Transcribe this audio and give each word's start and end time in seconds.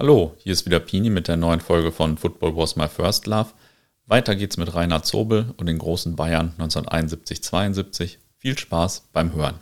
Hallo, 0.00 0.36
hier 0.38 0.52
ist 0.52 0.64
wieder 0.64 0.78
Pini 0.78 1.10
mit 1.10 1.26
der 1.26 1.36
neuen 1.36 1.58
Folge 1.58 1.90
von 1.90 2.18
Football 2.18 2.56
Was 2.56 2.76
My 2.76 2.86
First 2.86 3.26
Love. 3.26 3.48
Weiter 4.06 4.36
geht's 4.36 4.56
mit 4.56 4.72
Reinhard 4.72 5.04
Zobel 5.04 5.52
und 5.56 5.66
den 5.66 5.78
großen 5.78 6.14
Bayern 6.14 6.54
1971-72. 6.56 8.18
Viel 8.36 8.56
Spaß 8.56 9.08
beim 9.12 9.32
Hören. 9.32 9.56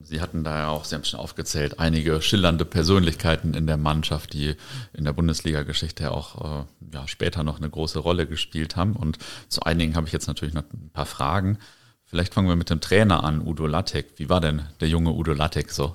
Sie 0.00 0.20
hatten 0.20 0.42
da 0.42 0.58
ja 0.58 0.68
auch, 0.70 0.84
Sie 0.84 0.96
haben 0.96 1.04
schon 1.04 1.20
aufgezählt, 1.20 1.78
einige 1.78 2.20
schillernde 2.20 2.64
Persönlichkeiten 2.64 3.54
in 3.54 3.68
der 3.68 3.76
Mannschaft, 3.76 4.32
die 4.32 4.56
in 4.92 5.04
der 5.04 5.12
Bundesliga-Geschichte 5.12 6.02
ja 6.02 6.10
auch 6.10 6.64
äh, 6.64 6.64
ja, 6.92 7.06
später 7.06 7.44
noch 7.44 7.58
eine 7.58 7.70
große 7.70 8.00
Rolle 8.00 8.26
gespielt 8.26 8.74
haben. 8.74 8.96
Und 8.96 9.18
zu 9.46 9.62
einigen 9.62 9.94
habe 9.94 10.08
ich 10.08 10.12
jetzt 10.12 10.26
natürlich 10.26 10.54
noch 10.56 10.64
ein 10.72 10.90
paar 10.92 11.06
Fragen. 11.06 11.58
Vielleicht 12.04 12.34
fangen 12.34 12.48
wir 12.48 12.56
mit 12.56 12.70
dem 12.70 12.80
Trainer 12.80 13.22
an, 13.22 13.46
Udo 13.46 13.68
Lattek. 13.68 14.14
Wie 14.16 14.28
war 14.28 14.40
denn 14.40 14.62
der 14.80 14.88
junge 14.88 15.12
Udo 15.12 15.34
Lattek 15.34 15.70
so? 15.70 15.94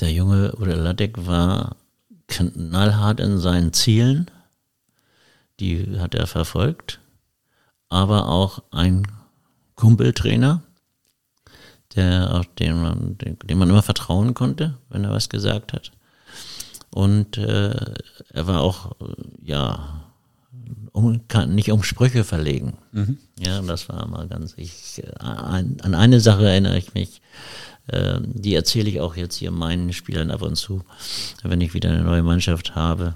Der 0.00 0.12
junge 0.12 0.54
Udo 0.56 0.74
Lattek 0.74 1.26
war 1.26 1.76
knallhart 2.28 3.20
in 3.20 3.38
seinen 3.38 3.72
Zielen, 3.72 4.30
die 5.60 5.98
hat 6.00 6.14
er 6.14 6.26
verfolgt, 6.26 7.00
aber 7.88 8.28
auch 8.28 8.62
ein 8.70 9.06
Kumpeltrainer, 9.74 10.62
der 11.94 12.34
auch 12.34 12.44
dem 12.58 12.82
man, 12.82 13.18
dem 13.18 13.58
man 13.58 13.68
immer 13.68 13.82
vertrauen 13.82 14.34
konnte, 14.34 14.78
wenn 14.88 15.04
er 15.04 15.10
was 15.10 15.28
gesagt 15.28 15.72
hat. 15.72 15.92
Und 16.90 17.38
äh, 17.38 17.94
er 18.30 18.46
war 18.46 18.60
auch, 18.60 18.92
ja, 19.42 20.01
um, 20.92 21.26
kann 21.28 21.54
nicht 21.54 21.72
um 21.72 21.82
Sprüche 21.82 22.24
verlegen. 22.24 22.74
Mhm. 22.92 23.18
Ja, 23.38 23.60
das 23.62 23.88
war 23.88 24.06
mal 24.06 24.28
ganz, 24.28 24.54
ich, 24.56 25.02
an, 25.18 25.78
an 25.82 25.94
eine 25.94 26.20
Sache 26.20 26.48
erinnere 26.48 26.78
ich 26.78 26.94
mich, 26.94 27.22
ähm, 27.90 28.24
die 28.34 28.54
erzähle 28.54 28.88
ich 28.88 29.00
auch 29.00 29.16
jetzt 29.16 29.36
hier 29.36 29.50
meinen 29.50 29.92
Spielern 29.92 30.30
ab 30.30 30.42
und 30.42 30.56
zu, 30.56 30.82
wenn 31.42 31.60
ich 31.60 31.74
wieder 31.74 31.90
eine 31.90 32.04
neue 32.04 32.22
Mannschaft 32.22 32.74
habe. 32.74 33.14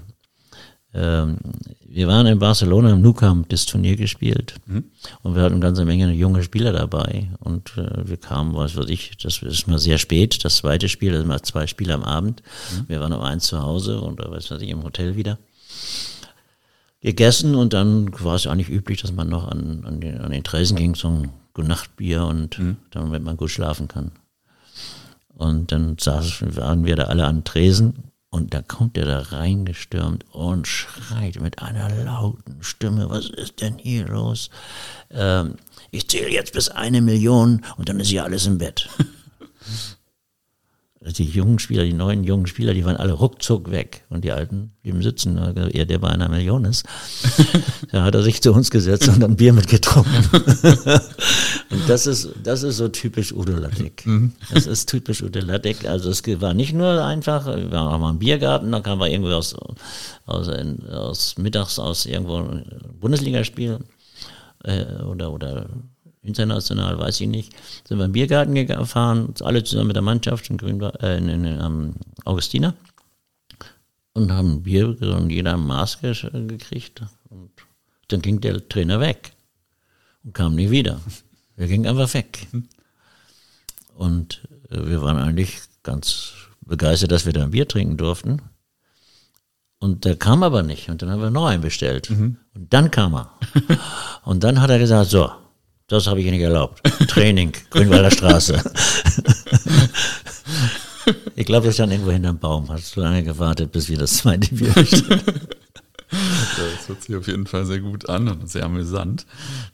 Ähm, 0.93 1.37
wir 1.85 2.07
waren 2.07 2.25
in 2.25 2.39
Barcelona 2.39 2.91
im 2.91 3.01
Nou 3.01 3.13
Camp 3.13 3.47
das 3.49 3.65
Turnier 3.65 3.95
gespielt 3.95 4.55
mhm. 4.65 4.85
und 5.21 5.35
wir 5.35 5.43
hatten 5.43 5.55
eine 5.55 5.61
ganze 5.61 5.85
Menge 5.85 6.11
junge 6.11 6.43
Spieler 6.43 6.73
dabei 6.73 7.29
und 7.39 7.77
äh, 7.77 8.07
wir 8.07 8.17
kamen, 8.17 8.55
was 8.55 8.75
weiß 8.75 8.89
ich, 8.89 9.17
das 9.17 9.41
ist 9.41 9.67
mal 9.67 9.79
sehr 9.79 9.97
spät, 9.97 10.43
das 10.43 10.57
zweite 10.57 10.89
Spiel, 10.89 11.11
das 11.11 11.19
sind 11.19 11.27
mal 11.27 11.41
zwei 11.41 11.67
Spiele 11.67 11.93
am 11.93 12.03
Abend. 12.03 12.41
Mhm. 12.73 12.89
Wir 12.89 12.99
waren 12.99 13.13
um 13.13 13.21
eins 13.21 13.45
zu 13.47 13.61
Hause 13.61 14.01
und 14.01 14.19
was 14.19 14.49
weiß 14.49 14.61
ich, 14.61 14.69
im 14.69 14.83
Hotel 14.83 15.15
wieder 15.15 15.37
gegessen 17.01 17.55
und 17.55 17.73
dann 17.73 18.11
war 18.23 18.35
es 18.35 18.47
eigentlich 18.47 18.69
üblich, 18.69 19.01
dass 19.01 19.11
man 19.11 19.29
noch 19.29 19.47
an, 19.47 19.83
an, 19.85 20.01
den, 20.01 20.19
an 20.19 20.31
den 20.31 20.43
Tresen 20.43 20.77
ging 20.77 20.95
zum 20.95 21.29
Nachtbier 21.55 22.25
und 22.25 22.59
mhm. 22.59 22.77
damit 22.91 23.23
man 23.23 23.37
gut 23.37 23.49
schlafen 23.49 23.87
kann. 23.87 24.11
Und 25.29 25.71
dann 25.71 25.97
saßen, 25.99 26.55
waren 26.55 26.85
wir 26.85 26.95
da 26.95 27.05
alle 27.05 27.25
an 27.25 27.43
Tresen 27.43 28.11
und 28.29 28.53
da 28.53 28.61
kommt 28.61 28.97
er 28.97 29.05
da 29.05 29.19
reingestürmt 29.19 30.25
und 30.31 30.67
schreit 30.67 31.39
mit 31.39 31.61
einer 31.61 31.89
lauten 32.03 32.61
Stimme, 32.61 33.09
was 33.09 33.29
ist 33.29 33.61
denn 33.61 33.77
hier 33.77 34.07
los? 34.07 34.49
Ähm, 35.11 35.55
ich 35.91 36.09
zähle 36.09 36.31
jetzt 36.31 36.53
bis 36.53 36.69
eine 36.69 37.01
Million 37.01 37.63
und 37.77 37.89
dann 37.89 37.99
ist 37.99 38.11
ja 38.11 38.23
alles 38.23 38.45
im 38.45 38.57
Bett. 38.57 38.89
die 41.13 41.25
jungen 41.25 41.59
Spieler, 41.59 41.83
die 41.83 41.93
neuen 41.93 42.23
jungen 42.23 42.47
Spieler, 42.47 42.73
die 42.73 42.85
waren 42.85 42.97
alle 42.97 43.13
ruckzuck 43.13 43.71
weg 43.71 44.03
und 44.09 44.23
die 44.23 44.31
alten 44.31 44.71
blieben 44.81 45.01
sitzen. 45.01 45.37
Er, 45.37 45.85
der 45.85 45.99
bei 45.99 46.09
einer 46.09 46.29
Million 46.29 46.65
ist, 46.65 46.85
da 47.91 48.03
hat 48.03 48.15
er 48.15 48.23
sich 48.23 48.41
zu 48.41 48.53
uns 48.53 48.69
gesetzt 48.71 49.07
und 49.07 49.21
dann 49.21 49.35
Bier 49.35 49.53
mitgetrunken. 49.53 50.13
und 51.69 51.87
das 51.87 52.07
ist, 52.07 52.29
das 52.43 52.63
ist 52.63 52.77
so 52.77 52.87
typisch 52.89 53.31
Udo 53.31 53.53
Lattek. 53.53 54.05
Mhm. 54.05 54.33
Das 54.53 54.67
ist 54.67 54.89
typisch 54.89 55.21
Udo 55.23 55.39
Lattek. 55.39 55.87
Also 55.87 56.09
es 56.09 56.23
war 56.41 56.53
nicht 56.53 56.73
nur 56.73 57.03
einfach, 57.03 57.45
wir 57.45 57.71
waren 57.71 57.93
auch 57.93 57.99
mal 57.99 58.11
im 58.11 58.19
Biergarten, 58.19 58.71
da 58.71 58.79
kamen 58.79 59.01
wir 59.01 59.09
irgendwie 59.09 59.33
aus, 59.33 59.55
aus, 60.25 60.49
aus 60.91 61.37
mittags 61.37 61.79
aus 61.79 62.05
irgendwo 62.05 62.43
Bundesligaspiel 62.99 63.79
äh, 64.63 65.03
oder, 65.03 65.31
oder 65.31 65.67
international, 66.21 66.99
weiß 66.99 67.21
ich 67.21 67.27
nicht, 67.27 67.53
sind 67.87 67.97
wir 67.97 68.05
im 68.05 68.11
Biergarten 68.11 68.53
gefahren, 68.53 69.33
alle 69.41 69.63
zusammen 69.63 69.87
mit 69.87 69.95
der 69.95 70.03
Mannschaft 70.03 70.49
in, 70.49 70.57
Grün, 70.57 70.81
äh, 70.81 71.17
in, 71.17 71.29
in, 71.29 71.45
in 71.45 71.93
Augustina 72.25 72.73
und 74.17 74.31
haben 74.31 74.63
Bier 74.63 74.99
und 74.99 75.29
jeder 75.29 75.53
ein 75.53 75.65
Maß 75.65 76.01
gekriegt. 76.01 77.03
Und 77.29 77.51
dann 78.07 78.21
ging 78.21 78.41
der 78.41 78.67
Trainer 78.67 78.99
weg 78.99 79.33
und 80.23 80.33
kam 80.33 80.55
nie 80.55 80.71
wieder. 80.71 80.99
Er 81.55 81.67
ging 81.67 81.85
einfach 81.85 82.11
weg. 82.13 82.47
Und 83.95 84.43
äh, 84.69 84.85
wir 84.85 85.01
waren 85.01 85.17
eigentlich 85.17 85.59
ganz 85.83 86.33
begeistert, 86.61 87.11
dass 87.11 87.25
wir 87.25 87.33
da 87.33 87.43
ein 87.43 87.51
Bier 87.51 87.67
trinken 87.67 87.97
durften. 87.97 88.41
Und 89.79 90.05
der 90.05 90.15
kam 90.15 90.41
aber 90.41 90.63
nicht. 90.63 90.89
Und 90.89 91.01
dann 91.01 91.11
haben 91.11 91.21
wir 91.21 91.29
noch 91.29 91.45
einen 91.45 91.61
bestellt. 91.61 92.09
Mhm. 92.09 92.37
Und 92.55 92.73
dann 92.73 92.89
kam 92.89 93.15
er. 93.15 93.31
Und 94.23 94.43
dann 94.43 94.61
hat 94.61 94.69
er 94.71 94.79
gesagt, 94.79 95.09
so, 95.09 95.31
das 95.87 96.07
habe 96.07 96.19
ich 96.21 96.29
nicht 96.29 96.41
erlaubt. 96.41 96.81
Training, 97.07 97.53
Grünwalder 97.69 98.11
Straße. 98.11 98.61
ich 101.35 101.45
glaube, 101.45 101.65
wir 101.65 101.71
standen 101.71 101.93
irgendwo 101.93 102.11
hinterm 102.11 102.39
Baum. 102.39 102.69
Hast 102.69 102.95
du 102.95 103.01
lange 103.01 103.23
gewartet, 103.23 103.71
bis 103.71 103.89
wir 103.89 103.97
das 103.97 104.17
zweite 104.17 104.53
Bier 104.53 104.73
Das 106.09 106.87
hört 106.87 107.03
sich 107.03 107.15
auf 107.15 107.27
jeden 107.27 107.47
Fall 107.47 107.65
sehr 107.65 107.79
gut 107.79 108.07
an 108.07 108.29
und 108.29 108.49
sehr 108.49 108.63
amüsant. 108.63 109.25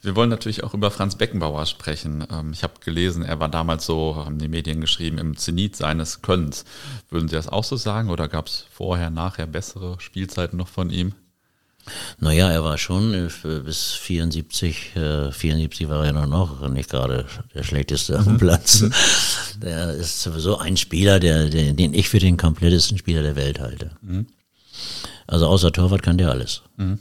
Wir 0.01 0.15
wollen 0.15 0.31
natürlich 0.31 0.63
auch 0.63 0.73
über 0.73 0.89
Franz 0.89 1.15
Beckenbauer 1.15 1.65
sprechen. 1.67 2.25
Ähm, 2.31 2.51
ich 2.53 2.63
habe 2.63 2.73
gelesen, 2.83 3.23
er 3.23 3.39
war 3.39 3.49
damals 3.49 3.85
so, 3.85 4.15
haben 4.15 4.39
die 4.39 4.47
Medien 4.47 4.81
geschrieben, 4.81 5.19
im 5.19 5.37
Zenit 5.37 5.75
seines 5.75 6.23
Könnens. 6.23 6.65
Würden 7.09 7.27
Sie 7.27 7.35
das 7.35 7.49
auch 7.49 7.63
so 7.63 7.75
sagen 7.75 8.09
oder 8.09 8.27
gab 8.27 8.47
es 8.47 8.65
vorher, 8.71 9.11
nachher 9.11 9.45
bessere 9.45 9.99
Spielzeiten 9.99 10.57
noch 10.57 10.67
von 10.67 10.89
ihm? 10.89 11.13
Naja, 12.19 12.49
er 12.49 12.63
war 12.63 12.77
schon 12.77 13.13
äh, 13.13 13.29
bis 13.59 13.91
74, 13.93 14.95
äh, 14.95 15.31
74 15.31 15.89
war 15.89 16.05
er 16.05 16.13
noch 16.13 16.69
nicht 16.69 16.89
gerade 16.89 17.25
der 17.53 17.63
schlechteste 17.63 18.17
am 18.17 18.33
mhm. 18.33 18.37
Platz. 18.37 18.83
Der 19.61 19.91
ist 19.91 20.21
sowieso 20.21 20.57
ein 20.57 20.77
Spieler, 20.77 21.19
der, 21.19 21.47
der, 21.47 21.73
den 21.73 21.93
ich 21.93 22.09
für 22.09 22.19
den 22.19 22.37
komplettesten 22.37 22.97
Spieler 22.97 23.21
der 23.21 23.35
Welt 23.35 23.59
halte. 23.59 23.91
Mhm. 24.01 24.25
Also 25.27 25.47
außer 25.47 25.71
Torwart 25.71 26.01
kann 26.01 26.17
der 26.17 26.31
alles. 26.31 26.63
Mhm. 26.75 26.99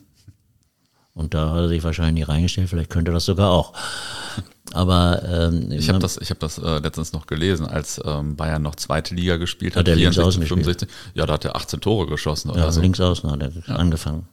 Und 1.15 1.35
da 1.35 1.51
hat 1.51 1.61
er 1.61 1.69
sich 1.69 1.83
wahrscheinlich 1.83 2.29
reingestellt, 2.29 2.69
vielleicht 2.69 2.91
könnte 2.91 3.11
er 3.11 3.15
das 3.15 3.25
sogar 3.25 3.51
auch. 3.51 3.73
Aber 4.73 5.23
ähm, 5.25 5.71
ich 5.71 5.89
habe 5.89 5.99
das, 5.99 6.17
ich 6.17 6.31
hab 6.31 6.39
das 6.41 6.59
äh, 6.59 6.79
letztens 6.79 7.13
noch 7.13 7.27
gelesen, 7.27 7.67
als 7.67 8.01
ähm, 8.05 8.37
Bayern 8.37 8.63
noch 8.63 8.77
zweite 8.77 9.15
Liga 9.15 9.37
gespielt 9.37 9.77
hat. 9.77 9.81
Hat 9.81 9.89
er 9.89 9.97
links 9.97 10.19
außen 10.19 10.43
65, 10.43 10.89
Ja, 11.15 11.27
da 11.27 11.35
hat 11.35 11.45
er 11.45 11.57
18 11.57 11.81
Tore 11.81 12.07
geschossen. 12.07 12.51
Oder 12.51 12.61
ja, 12.61 12.73
so. 12.73 12.81
links 12.81 13.01
außen 13.01 13.31
hat 13.31 13.43
er 13.43 13.51
ja. 13.51 13.77
angefangen. 13.77 14.27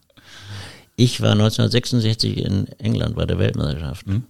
Ich 0.99 1.21
war 1.21 1.31
1966 1.31 2.39
in 2.39 2.67
England 2.77 3.15
bei 3.15 3.25
der 3.25 3.39
Weltmeisterschaft. 3.39 4.05
Mhm. 4.05 4.23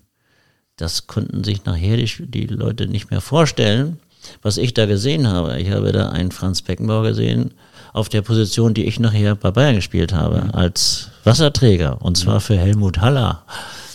Das 0.75 1.07
konnten 1.07 1.43
sich 1.43 1.65
nachher 1.65 1.97
die, 1.97 2.27
die, 2.27 2.45
Leute 2.45 2.85
nicht 2.85 3.09
mehr 3.09 3.21
vorstellen, 3.21 3.99
was 4.43 4.57
ich 4.57 4.75
da 4.75 4.85
gesehen 4.85 5.27
habe. 5.27 5.59
Ich 5.59 5.71
habe 5.71 5.91
da 5.91 6.09
einen 6.09 6.31
Franz 6.31 6.61
Beckenbauer 6.61 7.01
gesehen, 7.01 7.55
auf 7.91 8.07
der 8.07 8.21
Position, 8.21 8.75
die 8.75 8.85
ich 8.85 8.99
nachher 8.99 9.33
bei 9.33 9.49
Bayern 9.49 9.77
gespielt 9.77 10.13
habe, 10.13 10.43
mhm. 10.43 10.51
als 10.51 11.09
Wasserträger, 11.23 12.03
und 12.03 12.17
zwar 12.17 12.39
für 12.39 12.55
Helmut 12.55 12.99
Haller. 12.99 13.45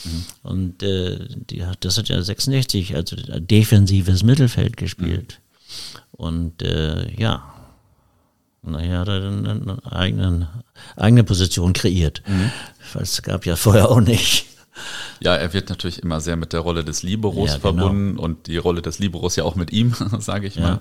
Mhm. 0.02 0.24
Und 0.42 0.82
äh, 0.82 1.28
die 1.30 1.62
das 1.78 1.96
hat 1.96 2.08
ja 2.08 2.20
66, 2.20 2.96
also 2.96 3.14
defensives 3.38 4.24
Mittelfeld 4.24 4.76
gespielt. 4.76 5.38
Und 6.10 6.60
äh, 6.60 7.08
ja, 7.14 7.53
naja, 8.66 9.00
hat 9.00 9.08
er 9.08 9.20
dann 9.20 9.46
eine 9.46 9.78
eigene, 9.92 10.48
eigene 10.96 11.24
Position 11.24 11.72
kreiert. 11.72 12.22
Mhm. 12.26 12.50
Es 13.00 13.22
gab 13.22 13.46
ja 13.46 13.56
vorher 13.56 13.90
auch 13.90 14.00
nicht. 14.00 14.46
Ja, 15.20 15.36
er 15.36 15.52
wird 15.52 15.68
natürlich 15.68 16.02
immer 16.02 16.20
sehr 16.20 16.36
mit 16.36 16.52
der 16.52 16.60
Rolle 16.60 16.84
des 16.84 17.02
Liberos 17.02 17.50
ja, 17.50 17.58
genau. 17.58 17.60
verbunden 17.60 18.18
und 18.18 18.46
die 18.46 18.56
Rolle 18.56 18.82
des 18.82 18.98
Liberos 18.98 19.36
ja 19.36 19.44
auch 19.44 19.54
mit 19.54 19.72
ihm, 19.72 19.94
sage 20.18 20.46
ich 20.46 20.56
ja. 20.56 20.62
mal. 20.62 20.78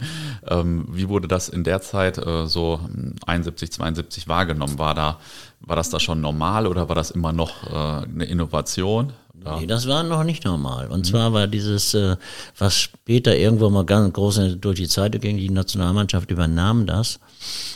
Ähm, 0.48 0.88
wie 0.92 1.10
wurde 1.10 1.28
das 1.28 1.50
in 1.50 1.64
der 1.64 1.82
Zeit 1.82 2.18
äh, 2.18 2.48
so 2.48 2.80
71, 3.26 3.72
72 3.72 4.28
wahrgenommen? 4.28 4.80
War 4.80 4.96
da, 4.96 5.20
war 5.60 5.76
das 5.76 5.90
da 5.90 6.00
schon 6.00 6.22
normal 6.22 6.68
oder 6.68 6.90
war 6.90 6.96
das 6.96 7.12
immer 7.12 7.34
noch 7.34 7.64
äh, 7.68 8.06
eine 8.06 8.26
Innovation? 8.26 9.14
Ja. 9.46 9.60
Nee, 9.60 9.68
das 9.68 9.88
war 9.88 10.04
noch 10.04 10.24
nicht 10.24 10.46
normal. 10.46 10.88
Und 10.88 11.00
mhm. 11.00 11.04
zwar 11.04 11.34
war 11.34 11.48
dieses, 11.48 11.94
äh, 11.94 12.16
was 12.58 12.78
später 12.78 13.36
irgendwo 13.36 13.70
mal 13.70 13.86
ganz 13.86 14.14
groß 14.14 14.58
durch 14.60 14.78
die 14.78 14.88
Zeitung 14.88 15.22
ging, 15.22 15.38
die 15.38 15.50
Nationalmannschaft 15.50 16.32
übernahm 16.32 16.86
das, 16.86 17.20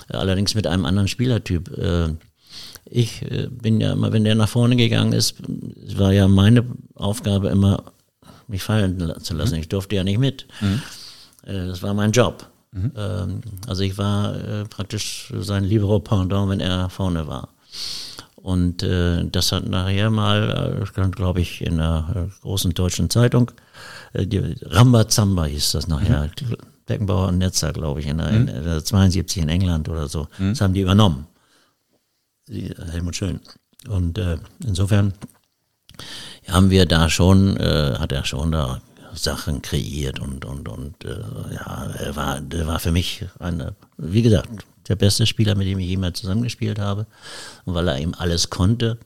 allerdings 0.10 0.56
mit 0.56 0.68
einem 0.68 0.86
anderen 0.86 1.08
Spielertyp. 1.08 1.78
Äh, 1.78 2.10
ich 2.86 3.22
äh, 3.24 3.48
bin 3.48 3.82
ja 3.82 3.94
immer, 3.94 4.14
wenn 4.14 4.24
der 4.24 4.36
nach 4.36 4.50
vorne 4.50 4.76
gegangen 4.78 5.12
ist, 5.12 5.36
war 5.98 6.14
ja 6.14 6.28
meine 6.28 6.66
Aufgabe 6.96 7.50
immer, 7.50 7.84
mich 8.48 8.64
fallen 8.64 9.14
zu 9.22 9.34
lassen. 9.34 9.56
Mhm. 9.56 9.62
Ich 9.62 9.70
durfte 9.70 9.96
ja 9.96 10.04
nicht 10.04 10.20
mit. 10.20 10.48
Mhm. 10.62 10.82
Das 11.44 11.82
war 11.82 11.94
mein 11.94 12.12
Job. 12.12 12.50
Mhm. 12.72 12.92
Ähm, 12.96 13.42
also 13.68 13.84
ich 13.84 13.98
war 13.98 14.66
praktisch 14.70 15.34
sein 15.38 15.66
Libero-Pendant, 15.66 16.50
wenn 16.50 16.62
er 16.62 16.90
vorne 16.90 17.28
war. 17.28 17.50
Und 18.38 18.84
äh, 18.84 19.26
das 19.26 19.52
hat 19.52 19.68
nachher 19.68 20.10
mal, 20.10 20.86
äh, 20.96 21.10
glaube 21.10 21.42
ich, 21.42 21.62
in 21.62 21.74
einer 21.74 22.30
äh, 22.30 22.42
großen 22.42 22.74
deutschen 22.74 23.10
Zeitung, 23.10 23.52
äh, 24.14 24.26
die 24.26 24.56
Rambazamba 24.62 25.46
hieß 25.46 25.72
das 25.72 25.88
nachher, 25.88 26.30
mhm. 26.42 26.56
Beckenbauer 26.86 27.28
und 27.28 27.40
Netzer, 27.40 27.74
glaube 27.74 28.00
ich, 28.00 28.08
in 28.08 28.20
der, 28.20 28.30
in 28.30 28.46
der 28.46 28.84
72 28.84 29.44
in 29.44 29.50
England 29.50 29.90
oder 29.90 30.08
so. 30.08 30.28
Das 30.40 30.62
haben 30.62 30.74
die 30.74 30.82
übernommen. 30.82 31.28
Die, 32.48 32.74
Helmut 32.92 33.18
Schön. 33.18 33.42
Und 33.90 34.18
äh, 34.18 34.38
insofern 34.64 35.14
haben 36.48 36.70
wir 36.70 36.86
da 36.86 37.10
schon, 37.10 37.58
äh, 37.58 37.96
hat 38.00 38.14
er 38.14 38.24
schon 38.24 38.54
da 38.54 38.82
Sachen 39.14 39.62
kreiert 39.62 40.20
und 40.20 40.46
und 40.46 40.70
und 40.70 41.04
äh, 41.04 41.20
ja, 41.54 41.88
er 41.98 42.16
war, 42.16 42.40
der 42.40 42.68
war 42.68 42.80
für 42.80 42.92
mich 42.92 43.26
eine, 43.40 43.76
wie 43.98 44.22
gesagt, 44.22 44.50
der 44.90 44.96
beste 44.96 45.26
Spieler, 45.26 45.56
mit 45.56 45.68
dem 45.68 45.80
ich 45.80 45.88
jemals 45.88 46.20
zusammengespielt 46.20 46.80
habe, 46.80 47.06
und 47.66 47.74
weil 47.74 47.88
er 47.88 48.00
eben 48.00 48.14
alles 48.14 48.50
konnte 48.50 48.98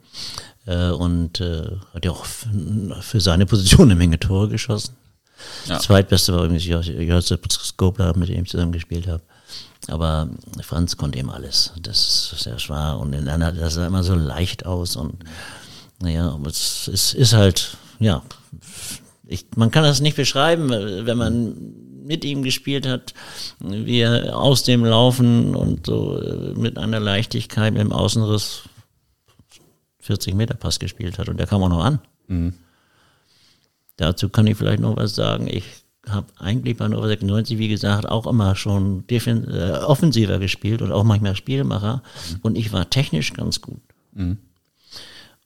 äh, 0.65 0.89
und 0.89 1.41
äh, 1.41 1.77
hat 1.93 2.05
ja 2.05 2.11
auch 2.11 2.25
für 2.25 3.21
seine 3.21 3.45
Position 3.45 3.83
eine 3.83 3.95
Menge 3.95 4.19
Tore 4.19 4.49
geschossen. 4.49 4.95
Ja. 5.65 5.79
Zweitbeste 5.79 6.33
war 6.33 6.43
übrigens 6.45 6.65
Jos- 6.65 6.87
Josip 6.87 7.51
Skobler, 7.51 8.15
mit 8.15 8.29
dem 8.29 8.43
ich 8.43 8.49
zusammengespielt 8.49 9.07
habe. 9.07 9.23
Aber 9.87 10.29
Franz 10.61 10.95
konnte 10.95 11.17
eben 11.17 11.31
alles. 11.31 11.71
Das, 11.81 12.35
das 12.43 12.69
war 12.69 12.99
und 12.99 13.13
in 13.13 13.27
einer, 13.27 13.51
das 13.51 13.73
sah 13.73 13.87
immer 13.87 14.03
so 14.03 14.13
leicht 14.13 14.65
aus 14.67 14.95
und 14.95 15.15
naja, 15.99 16.37
es 16.47 16.87
ist, 16.87 17.13
ist 17.15 17.33
halt, 17.33 17.77
ja, 17.99 18.21
ich, 19.25 19.45
man 19.55 19.71
kann 19.71 19.83
das 19.83 20.01
nicht 20.01 20.15
beschreiben, 20.15 20.69
wenn 20.69 21.17
man 21.17 21.55
mit 22.03 22.25
ihm 22.25 22.43
gespielt 22.43 22.85
hat, 22.87 23.13
wie 23.59 23.99
er 23.99 24.37
aus 24.37 24.63
dem 24.63 24.83
Laufen 24.85 25.55
und 25.55 25.85
so 25.85 26.19
äh, 26.19 26.53
mit 26.57 26.77
einer 26.77 26.99
Leichtigkeit 26.99 27.73
mit 27.73 27.81
dem 27.81 27.91
Außenriss 27.91 28.63
40 29.99 30.33
Meter 30.33 30.55
Pass 30.55 30.79
gespielt 30.79 31.19
hat 31.19 31.29
und 31.29 31.37
der 31.37 31.47
kam 31.47 31.63
auch 31.63 31.69
noch 31.69 31.83
an. 31.83 31.99
Dazu 33.97 34.29
kann 34.29 34.47
ich 34.47 34.57
vielleicht 34.57 34.79
noch 34.79 34.95
was 34.97 35.15
sagen. 35.15 35.47
Ich 35.47 35.63
habe 36.07 36.27
eigentlich 36.39 36.77
bei 36.77 36.87
Nova 36.87 37.07
96, 37.07 37.59
wie 37.59 37.67
gesagt, 37.67 38.09
auch 38.09 38.25
immer 38.25 38.55
schon 38.55 39.03
äh, 39.07 39.77
offensiver 39.85 40.39
gespielt 40.39 40.81
und 40.81 40.91
auch 40.91 41.03
manchmal 41.03 41.35
Spielmacher. 41.35 42.01
Und 42.41 42.57
ich 42.57 42.73
war 42.73 42.89
technisch 42.89 43.33
ganz 43.33 43.61
gut. 43.61 43.81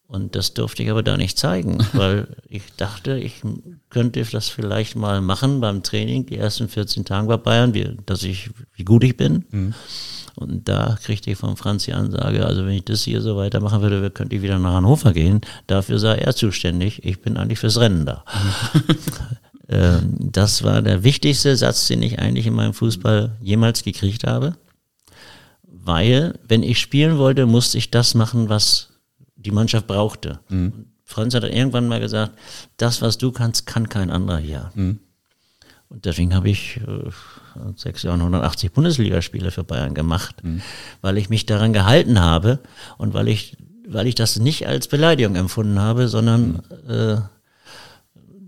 Und 0.08 0.36
das 0.36 0.54
durfte 0.54 0.84
ich 0.84 0.92
aber 0.92 1.02
da 1.02 1.18
nicht 1.18 1.38
zeigen, 1.38 1.80
weil 1.94 2.28
ich 2.48 2.64
dachte, 2.78 3.18
ich 3.18 3.42
könnte 3.90 4.24
das 4.24 4.50
vielleicht 4.50 4.96
mal 4.96 5.22
machen 5.22 5.62
beim 5.62 5.84
Training, 5.84 6.26
die 6.26 6.38
ersten 6.38 6.70
14 6.70 7.06
Tage 7.06 7.28
bei 7.28 7.38
Bayern, 7.38 7.74
wie, 7.74 7.98
dass 8.06 8.24
ich, 8.24 8.52
wie 8.76 8.84
gut 8.84 9.04
ich 9.04 9.18
bin. 9.18 9.46
Und 10.36 10.68
da 10.68 10.98
kriegte 11.02 11.32
ich 11.32 11.38
von 11.38 11.56
Franz 11.56 11.86
die 11.86 11.94
Ansage, 11.94 12.46
also 12.46 12.66
wenn 12.66 12.74
ich 12.74 12.86
das 12.86 13.04
hier 13.04 13.22
so 13.22 13.38
weitermachen 13.38 13.82
würde, 13.82 14.12
könnte 14.12 14.36
ich 14.36 14.42
wieder 14.42 14.60
nach 14.60 14.74
Hannover 14.74 15.14
gehen. 15.14 15.42
Dafür 15.68 15.98
sei 15.98 16.16
er 16.16 16.36
zuständig. 16.36 17.04
Ich 17.06 17.22
bin 17.22 17.38
eigentlich 17.38 17.60
fürs 17.60 17.80
Rennen 17.80 18.06
da. 18.06 18.24
Ähm, 19.68 20.16
das 20.20 20.64
war 20.64 20.84
der 20.84 21.04
wichtigste 21.04 21.56
Satz, 21.56 21.88
den 21.88 22.04
ich 22.04 22.20
eigentlich 22.20 22.46
in 22.46 22.54
meinem 22.54 22.76
Fußball 22.76 23.36
jemals 23.42 23.84
gekriegt 23.84 24.24
habe. 24.24 24.58
Weil, 25.64 26.38
wenn 26.48 26.62
ich 26.62 26.80
spielen 26.80 27.18
wollte, 27.18 27.48
musste 27.48 27.80
ich 27.80 27.90
das 27.90 28.14
machen, 28.14 28.48
was 28.48 28.90
die 29.46 29.52
Mannschaft 29.52 29.88
brauchte. 29.88 30.40
Und 30.50 30.88
Franz 31.06 31.34
hat 31.36 31.44
irgendwann 31.44 31.88
mal 31.88 32.00
gesagt, 32.00 32.34
das, 32.78 33.02
was 33.02 33.18
du 33.18 33.32
kannst, 33.32 33.66
kann 33.66 33.88
kein 33.90 34.10
anderer 34.10 34.40
hier. 34.40 34.72
Und 35.88 36.06
deswegen 36.06 36.34
habe 36.34 36.50
ich 36.50 36.78
äh, 36.78 37.10
sechs 37.76 38.04
Jahren 38.04 38.20
180 38.20 38.72
Bundesligaspiele 38.72 39.52
für 39.52 39.64
Bayern 39.64 39.94
gemacht, 39.94 40.36
weil 41.02 41.18
ich 41.18 41.30
mich 41.30 41.46
daran 41.46 41.74
gehalten 41.74 42.20
habe 42.20 42.60
und 42.98 43.14
weil 43.14 43.28
ich, 43.28 43.56
weil 43.88 44.08
ich 44.08 44.16
das 44.16 44.40
nicht 44.40 44.68
als 44.68 44.88
Beleidigung 44.88 45.36
empfunden 45.36 45.80
habe, 45.80 46.08
sondern 46.08 46.64
äh, 46.88 47.18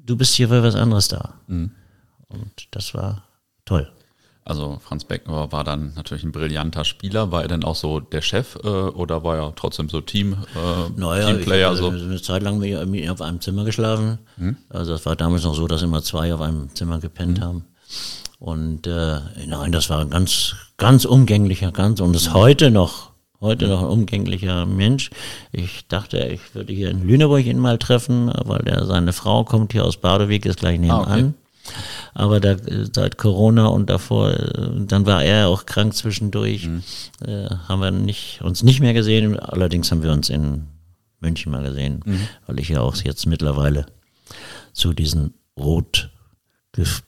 du 0.05 0.17
bist 0.17 0.33
hier 0.33 0.47
für 0.49 0.63
was 0.63 0.75
anderes 0.75 1.09
da. 1.09 1.35
Und 2.29 2.51
das 2.71 2.93
war 2.95 3.23
toll. 3.65 3.91
Also 4.49 4.77
Franz 4.81 5.03
Beckenbauer 5.03 5.51
war 5.51 5.65
dann 5.65 5.91
natürlich 5.95 6.23
ein 6.23 6.31
brillanter 6.31 6.85
Spieler. 6.85 7.31
War 7.33 7.41
er 7.41 7.49
denn 7.49 7.65
auch 7.65 7.75
so 7.75 7.99
der 7.99 8.21
Chef 8.21 8.55
äh, 8.63 8.67
oder 8.67 9.21
war 9.25 9.35
er 9.37 9.53
trotzdem 9.55 9.89
so 9.89 9.99
Team, 9.99 10.33
äh, 10.55 10.89
Naja, 10.99 11.27
Teamplayer? 11.27 11.73
ich 11.73 11.79
so? 11.79 11.87
habe 11.87 11.97
eine 11.97 12.21
Zeit 12.21 12.43
lang 12.43 12.57
mit 12.59 13.09
auf 13.09 13.21
einem 13.21 13.41
Zimmer 13.41 13.65
geschlafen. 13.65 14.19
Also 14.69 14.93
das 14.93 15.05
war 15.05 15.17
damals 15.17 15.43
noch 15.43 15.53
so, 15.53 15.67
dass 15.67 15.81
immer 15.81 16.01
zwei 16.01 16.33
auf 16.33 16.39
einem 16.39 16.73
Zimmer 16.73 16.99
gepennt 16.99 17.41
haben. 17.41 17.65
Und 18.39 18.87
äh, 18.87 19.19
nein, 19.47 19.71
das 19.73 19.89
war 19.89 19.99
ein 19.99 20.11
ganz, 20.11 20.55
ganz 20.77 21.03
umgänglicher, 21.03 21.73
ganz 21.73 21.99
und 21.99 22.15
ist 22.15 22.33
heute 22.33 22.71
noch, 22.71 23.11
heute 23.41 23.67
noch 23.67 23.81
ein 23.81 23.87
umgänglicher 23.87 24.65
Mensch. 24.65 25.09
Ich 25.51 25.87
dachte, 25.89 26.19
ich 26.19 26.55
würde 26.55 26.71
hier 26.71 26.89
in 26.89 27.05
Lüneburg 27.05 27.45
ihn 27.45 27.59
mal 27.59 27.77
treffen, 27.79 28.31
weil 28.45 28.59
der, 28.59 28.85
seine 28.85 29.11
Frau 29.11 29.43
kommt 29.43 29.73
hier 29.73 29.83
aus 29.83 29.97
Badewig, 29.97 30.45
ist 30.45 30.59
gleich 30.59 30.79
nebenan. 30.79 31.03
okay. 31.03 31.33
Aber 32.13 32.39
da, 32.39 32.55
seit 32.93 33.17
Corona 33.17 33.67
und 33.67 33.89
davor, 33.89 34.31
äh, 34.31 34.69
dann 34.85 35.05
war 35.05 35.23
er 35.23 35.49
auch 35.49 35.65
krank 35.65 35.93
zwischendurch, 35.93 36.69
äh, 37.25 37.49
haben 37.67 37.81
wir 37.81 37.91
nicht, 37.91 38.41
uns 38.41 38.63
nicht 38.63 38.79
mehr 38.79 38.93
gesehen. 38.93 39.39
Allerdings 39.39 39.91
haben 39.91 40.03
wir 40.03 40.11
uns 40.11 40.29
in 40.29 40.67
München 41.19 41.51
mal 41.51 41.63
gesehen, 41.63 42.03
weil 42.45 42.59
ich 42.59 42.69
ja 42.69 42.81
auch 42.81 42.95
jetzt 42.97 43.25
mittlerweile 43.25 43.87
zu 44.73 44.93
diesen 44.93 45.33
rot 45.57 46.11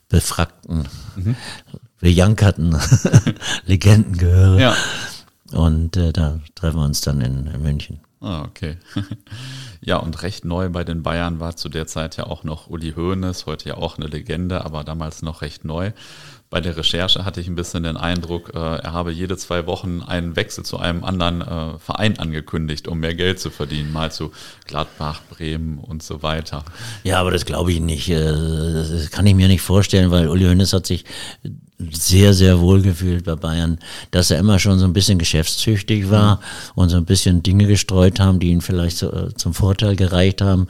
befrackten, 0.08 0.88
bejankerten 2.00 2.76
Legenden 3.66 4.18
gehöre. 4.18 4.60
Ja. 4.60 4.76
Und 5.52 5.98
äh, 5.98 6.12
da 6.12 6.40
treffen 6.56 6.78
wir 6.78 6.86
uns 6.86 7.02
dann 7.02 7.22
in, 7.22 7.48
in 7.48 7.62
München. 7.62 8.00
Ah, 8.22 8.44
okay. 8.44 8.76
ja, 9.82 9.96
und 9.96 10.22
recht 10.24 10.44
neu 10.44 10.68
bei 10.70 10.84
den 10.84 11.04
Bayern 11.04 11.40
war 11.40 11.56
zu 11.56 11.70
der 11.70 11.88
Zeit 11.88 12.18
ja 12.18 12.26
auch 12.26 12.44
noch 12.44 12.68
Uli 12.70 12.92
Hoeneß, 12.92 13.46
heute 13.46 13.70
ja 13.70 13.78
auch 13.78 13.98
eine 13.98 14.08
Legende, 14.08 14.66
aber 14.66 14.84
damals 14.84 15.22
noch 15.22 15.42
recht 15.42 15.64
neu. 15.64 15.92
Bei 16.50 16.60
der 16.60 16.76
Recherche 16.76 17.24
hatte 17.24 17.40
ich 17.40 17.48
ein 17.48 17.56
bisschen 17.56 17.84
den 17.84 17.96
Eindruck, 17.96 18.52
äh, 18.54 18.58
er 18.58 18.92
habe 18.92 19.12
jede 19.12 19.38
zwei 19.38 19.68
Wochen 19.68 20.02
einen 20.02 20.36
Wechsel 20.36 20.66
zu 20.66 20.80
einem 20.80 21.06
anderen 21.06 21.42
äh, 21.42 21.80
Verein 21.80 22.20
angekündigt, 22.20 22.90
um 22.90 23.00
mehr 23.00 23.16
Geld 23.16 23.40
zu 23.40 23.52
verdienen, 23.52 23.94
mal 23.94 24.12
zu 24.12 24.32
Gladbach, 24.66 25.22
Bremen 25.30 25.78
und 25.78 26.04
so 26.04 26.22
weiter. 26.22 26.66
Ja, 27.04 27.22
aber 27.22 27.32
das 27.32 27.46
glaube 27.46 27.72
ich 27.72 27.80
nicht. 27.80 28.10
Äh, 28.10 28.34
Das 28.34 29.12
kann 29.12 29.28
ich 29.28 29.36
mir 29.36 29.48
nicht 29.48 29.62
vorstellen, 29.62 30.12
weil 30.12 30.28
Uli 30.28 30.46
Hoeneß 30.46 30.74
hat 30.74 30.88
sich 30.88 31.06
sehr, 31.92 32.34
sehr 32.34 32.60
wohl 32.60 32.82
gefühlt 32.82 33.24
bei 33.24 33.36
Bayern, 33.36 33.80
dass 34.12 34.32
er 34.32 34.40
immer 34.40 34.60
schon 34.60 34.80
so 34.80 34.86
ein 34.86 34.92
bisschen 34.92 35.18
geschäftstüchtig 35.18 36.10
war 36.12 36.42
und 36.76 36.90
so 36.90 36.98
ein 36.98 37.06
bisschen 37.06 37.42
Dinge 37.42 37.68
gestreut 37.68 38.20
haben, 38.20 38.40
die 38.40 38.50
ihn 38.50 38.60
vielleicht 38.62 38.98
so, 38.98 39.12
äh, 39.12 39.34
zum 39.36 39.54
Vorteil 39.54 39.96
gereicht 39.96 40.42
haben. 40.42 40.68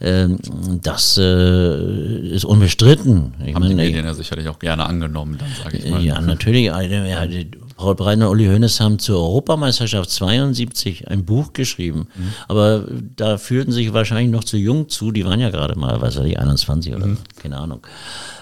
Ähm, 0.00 0.38
Das 0.82 1.18
äh, 1.18 2.28
ist 2.28 2.44
unbestritten. 2.44 3.34
Ich 3.44 3.54
Haben 3.54 3.62
die 3.62 3.74
meine, 3.74 3.74
Medien 3.74 4.04
ja 4.04 4.14
sicherlich 4.14 4.48
auch 4.48 4.58
gerne 4.58 4.84
angenommen, 4.86 5.36
dann 5.38 5.48
sage 5.62 5.78
ich 5.78 5.90
mal. 5.90 6.02
ja, 6.02 6.20
natürlich. 6.20 6.72
Eine- 6.72 7.10
ja, 7.10 7.26
die- 7.26 7.50
Paul 7.76 7.94
Breitner 7.94 8.28
und 8.30 8.36
Uli 8.36 8.46
Hoeneß 8.46 8.80
haben 8.80 8.98
zur 8.98 9.18
Europameisterschaft 9.18 10.10
72 10.10 11.08
ein 11.08 11.24
Buch 11.24 11.52
geschrieben. 11.52 12.08
Aber 12.48 12.84
da 13.16 13.38
fühlten 13.38 13.72
sich 13.72 13.92
wahrscheinlich 13.92 14.30
noch 14.30 14.44
zu 14.44 14.56
jung 14.56 14.88
zu. 14.88 15.12
Die 15.12 15.24
waren 15.24 15.40
ja 15.40 15.50
gerade 15.50 15.78
mal, 15.78 16.00
was 16.00 16.16
weiß 16.16 16.24
ich, 16.26 16.38
21 16.38 16.94
oder 16.94 17.08
so, 17.08 17.16
keine 17.40 17.58
Ahnung. 17.58 17.86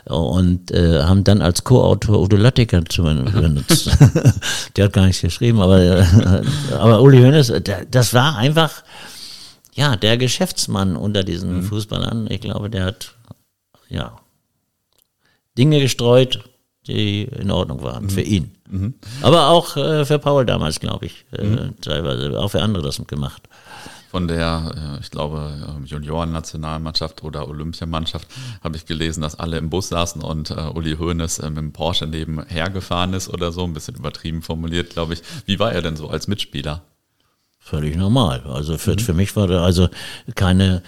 Und 0.04 0.70
äh, 0.70 1.02
haben 1.02 1.24
dann 1.24 1.42
als 1.42 1.64
Co-Autor 1.64 2.20
Udo 2.20 2.36
Lattiker 2.36 2.84
zu 2.84 3.02
benutzt. 3.04 3.90
Der 4.76 4.86
hat 4.86 4.92
gar 4.92 5.06
nichts 5.06 5.22
geschrieben, 5.22 5.60
aber, 5.60 5.80
äh, 5.80 6.04
aber 6.72 7.02
Uli 7.02 7.18
Hoeneß, 7.18 7.52
der, 7.64 7.84
das 7.84 8.14
war 8.14 8.36
einfach, 8.36 8.82
ja, 9.74 9.96
der 9.96 10.16
Geschäftsmann 10.16 10.96
unter 10.96 11.24
diesen 11.24 11.62
Fußballern. 11.62 12.28
Ich 12.30 12.40
glaube, 12.40 12.70
der 12.70 12.84
hat, 12.86 13.14
ja, 13.88 14.16
Dinge 15.56 15.80
gestreut, 15.80 16.44
die 16.86 17.24
in 17.24 17.50
Ordnung 17.50 17.82
waren 17.82 18.08
für 18.08 18.22
ihn. 18.22 18.52
Aber 19.22 19.48
auch 19.48 19.76
äh, 19.76 20.04
für 20.04 20.18
Paul 20.18 20.46
damals, 20.46 20.80
glaube 20.80 21.06
ich, 21.06 21.24
äh, 21.32 21.70
teilweise, 21.80 22.38
auch 22.38 22.48
für 22.48 22.62
andere 22.62 22.84
das 22.84 23.00
gemacht. 23.06 23.48
Von 24.10 24.26
der, 24.26 24.96
äh, 24.98 25.00
ich 25.00 25.10
glaube, 25.12 25.78
äh, 25.80 25.86
Junioren-Nationalmannschaft 25.86 27.22
oder 27.22 27.46
Olympiamannschaft 27.46 28.26
habe 28.60 28.76
ich 28.76 28.84
gelesen, 28.84 29.20
dass 29.20 29.38
alle 29.38 29.56
im 29.56 29.70
Bus 29.70 29.88
saßen 29.88 30.22
und 30.22 30.50
äh, 30.50 30.54
Uli 30.54 30.96
Hoeneß 30.96 31.38
äh, 31.38 31.48
mit 31.48 31.58
dem 31.58 31.72
Porsche 31.72 32.08
nebenher 32.08 32.70
gefahren 32.70 33.12
ist 33.12 33.28
oder 33.28 33.52
so, 33.52 33.62
ein 33.62 33.72
bisschen 33.72 33.94
übertrieben 33.94 34.42
formuliert, 34.42 34.90
glaube 34.90 35.14
ich. 35.14 35.22
Wie 35.46 35.60
war 35.60 35.72
er 35.72 35.82
denn 35.82 35.94
so 35.94 36.08
als 36.08 36.26
Mitspieler? 36.26 36.82
Völlig 37.60 37.94
normal. 37.96 38.42
Also 38.46 38.78
für, 38.78 38.98
für 38.98 39.14
mich 39.14 39.36
war 39.36 39.46
da 39.46 39.62
also 39.62 39.88
keine. 40.34 40.82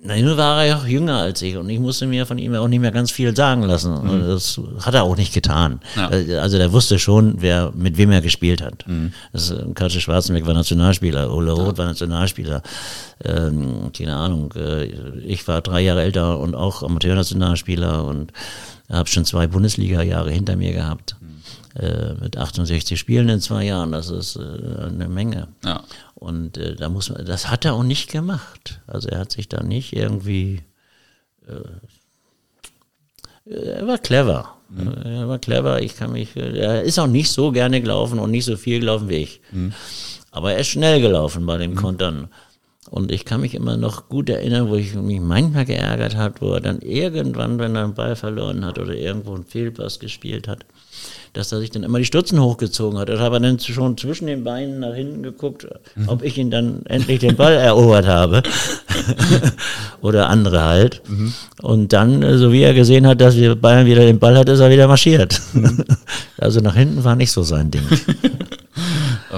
Nein, 0.00 0.24
nur 0.24 0.36
war 0.36 0.62
er 0.62 0.68
ja 0.68 0.76
auch 0.78 0.86
jünger 0.86 1.16
als 1.16 1.42
ich 1.42 1.56
und 1.56 1.68
ich 1.68 1.80
musste 1.80 2.06
mir 2.06 2.24
von 2.24 2.38
ihm 2.38 2.54
auch 2.54 2.68
nicht 2.68 2.78
mehr 2.80 2.92
ganz 2.92 3.10
viel 3.10 3.34
sagen 3.34 3.62
lassen. 3.64 3.92
Und 3.92 4.20
Das 4.28 4.60
hat 4.80 4.94
er 4.94 5.02
auch 5.02 5.16
nicht 5.16 5.34
getan. 5.34 5.80
Ja. 5.96 6.08
Also 6.40 6.56
der 6.56 6.72
wusste 6.72 6.98
schon, 6.98 7.36
wer 7.42 7.72
mit 7.74 7.96
wem 7.98 8.12
er 8.12 8.20
gespielt 8.20 8.62
hat. 8.62 8.84
Das, 9.32 9.50
äh, 9.50 9.64
Katze 9.74 10.00
Schwarzenberg 10.00 10.46
war 10.46 10.54
Nationalspieler, 10.54 11.32
Ole 11.34 11.50
Roth 11.50 11.78
war 11.78 11.86
Nationalspieler. 11.86 12.62
Ähm, 13.24 13.90
keine 13.92 14.14
Ahnung. 14.14 14.52
Äh, 14.54 14.84
ich 15.26 15.46
war 15.48 15.62
drei 15.62 15.80
Jahre 15.80 16.02
älter 16.02 16.38
und 16.38 16.54
auch 16.54 16.84
Amateurnationalspieler 16.84 18.04
und 18.04 18.32
habe 18.88 19.08
schon 19.08 19.24
zwei 19.24 19.48
Bundesliga-Jahre 19.48 20.30
hinter 20.30 20.56
mir 20.56 20.72
gehabt. 20.72 21.16
Äh, 21.74 22.14
mit 22.20 22.36
68 22.36 22.98
Spielen 22.98 23.28
in 23.28 23.40
zwei 23.40 23.64
Jahren, 23.64 23.92
das 23.92 24.10
ist 24.10 24.36
äh, 24.36 24.84
eine 24.86 25.08
Menge. 25.08 25.47
Und 26.48 26.56
äh, 26.56 26.76
da 26.76 26.88
muss 26.88 27.10
man, 27.10 27.26
das 27.26 27.50
hat 27.50 27.66
er 27.66 27.74
auch 27.74 27.82
nicht 27.82 28.10
gemacht. 28.10 28.80
Also 28.86 29.10
er 29.10 29.18
hat 29.18 29.32
sich 29.32 29.50
da 29.50 29.62
nicht 29.62 29.94
irgendwie, 29.94 30.62
Er 33.44 33.86
war 33.86 33.98
clever. 33.98 34.54
Mhm. 34.70 34.88
Er 35.04 35.28
war 35.28 35.38
clever. 35.38 35.82
Ich 35.82 35.96
kann 35.96 36.12
mich, 36.12 36.36
er 36.36 36.82
ist 36.82 36.98
auch 36.98 37.06
nicht 37.06 37.30
so 37.30 37.52
gerne 37.52 37.82
gelaufen 37.82 38.18
und 38.18 38.30
nicht 38.30 38.46
so 38.46 38.56
viel 38.56 38.80
gelaufen 38.80 39.10
wie 39.10 39.16
ich. 39.16 39.42
Mhm. 39.52 39.74
Aber 40.30 40.52
er 40.52 40.60
ist 40.60 40.68
schnell 40.68 41.02
gelaufen 41.02 41.44
bei 41.44 41.58
den 41.58 41.72
mhm. 41.72 41.76
Kontern. 41.76 42.28
Und 42.90 43.12
ich 43.12 43.26
kann 43.26 43.42
mich 43.42 43.54
immer 43.54 43.76
noch 43.76 44.08
gut 44.08 44.30
erinnern, 44.30 44.70
wo 44.70 44.76
ich 44.76 44.94
mich 44.94 45.20
manchmal 45.20 45.66
geärgert 45.66 46.16
habe, 46.16 46.40
wo 46.40 46.54
er 46.54 46.62
dann 46.62 46.80
irgendwann, 46.80 47.58
wenn 47.58 47.76
er 47.76 47.84
einen 47.84 47.94
Ball 47.94 48.16
verloren 48.16 48.64
hat 48.64 48.78
oder 48.78 48.94
irgendwo 48.94 49.34
einen 49.34 49.44
Fehlpass 49.44 49.98
gespielt 49.98 50.48
hat, 50.48 50.64
dass 51.32 51.52
er 51.52 51.60
sich 51.60 51.70
dann 51.70 51.82
immer 51.82 51.98
die 51.98 52.04
Stutzen 52.04 52.40
hochgezogen 52.40 52.98
hat. 52.98 53.08
Da 53.08 53.18
habe 53.18 53.36
er 53.36 53.40
dann 53.40 53.58
schon 53.58 53.96
zwischen 53.96 54.26
den 54.26 54.44
Beinen 54.44 54.80
nach 54.80 54.94
hinten 54.94 55.22
geguckt, 55.22 55.66
mhm. 55.94 56.08
ob 56.08 56.22
ich 56.22 56.38
ihn 56.38 56.50
dann 56.50 56.82
endlich 56.86 57.20
den 57.20 57.36
Ball 57.36 57.54
erobert 57.54 58.06
habe. 58.06 58.42
Oder 60.00 60.28
andere 60.28 60.64
halt. 60.64 61.02
Mhm. 61.08 61.32
Und 61.62 61.92
dann, 61.92 62.22
äh, 62.22 62.38
so 62.38 62.52
wie 62.52 62.62
er 62.62 62.74
gesehen 62.74 63.06
hat, 63.06 63.20
dass 63.20 63.36
Bayern 63.60 63.86
wieder 63.86 64.04
den 64.04 64.18
Ball 64.18 64.36
hat, 64.36 64.48
ist 64.48 64.60
er 64.60 64.70
wieder 64.70 64.88
marschiert. 64.88 65.40
Mhm. 65.52 65.84
also 66.38 66.60
nach 66.60 66.74
hinten 66.74 67.04
war 67.04 67.16
nicht 67.16 67.30
so 67.30 67.42
sein 67.42 67.70
Ding. 67.70 67.82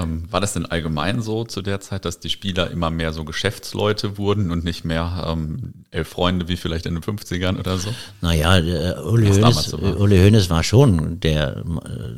Ähm, 0.03 0.31
war 0.31 0.41
das 0.41 0.53
denn 0.53 0.65
allgemein 0.65 1.21
so 1.21 1.43
zu 1.43 1.61
der 1.61 1.79
Zeit, 1.79 2.05
dass 2.05 2.19
die 2.19 2.29
Spieler 2.29 2.71
immer 2.71 2.91
mehr 2.91 3.13
so 3.13 3.23
Geschäftsleute 3.23 4.17
wurden 4.17 4.51
und 4.51 4.63
nicht 4.63 4.85
mehr 4.85 5.25
ähm, 5.27 5.73
elf 5.91 6.09
Freunde 6.09 6.47
wie 6.47 6.57
vielleicht 6.57 6.85
in 6.85 6.95
den 6.95 7.03
50ern 7.03 7.59
oder 7.59 7.77
so? 7.77 7.93
Naja, 8.21 8.57
Uli, 9.03 9.27
Hoeneß, 9.27 9.65
so 9.65 9.81
war. 9.81 9.99
Uli 9.99 10.17
Hoeneß 10.17 10.49
war 10.49 10.63
schon 10.63 11.19
der, 11.19 11.63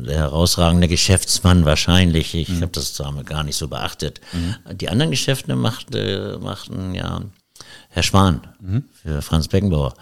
der 0.05 0.17
herausragende 0.17 0.87
Geschäftsmann 0.87 1.65
wahrscheinlich. 1.65 2.35
Ich 2.35 2.49
mhm. 2.49 2.61
habe 2.61 2.71
das 2.71 2.93
damals 2.93 3.27
gar 3.27 3.43
nicht 3.43 3.55
so 3.55 3.67
beachtet. 3.67 4.21
Mhm. 4.31 4.77
Die 4.77 4.89
anderen 4.89 5.11
Geschäfte 5.11 5.55
machte, 5.55 6.39
machten 6.41 6.93
ja 6.93 7.21
Herr 7.89 8.03
Schwan 8.03 8.41
mhm. 8.59 8.83
für 8.91 9.21
Franz 9.21 9.47
Beckenbauer. 9.47 9.93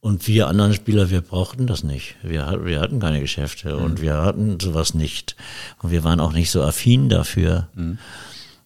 Und 0.00 0.28
wir 0.28 0.46
anderen 0.46 0.74
Spieler, 0.74 1.10
wir 1.10 1.22
brauchten 1.22 1.66
das 1.66 1.82
nicht. 1.82 2.16
Wir, 2.22 2.64
wir 2.64 2.80
hatten 2.80 3.00
keine 3.00 3.20
Geschäfte 3.20 3.76
mhm. 3.76 3.84
und 3.84 4.00
wir 4.00 4.18
hatten 4.18 4.60
sowas 4.60 4.94
nicht. 4.94 5.34
Und 5.82 5.90
wir 5.90 6.04
waren 6.04 6.20
auch 6.20 6.32
nicht 6.32 6.50
so 6.50 6.62
affin 6.62 7.08
dafür. 7.08 7.68
Mhm. 7.74 7.98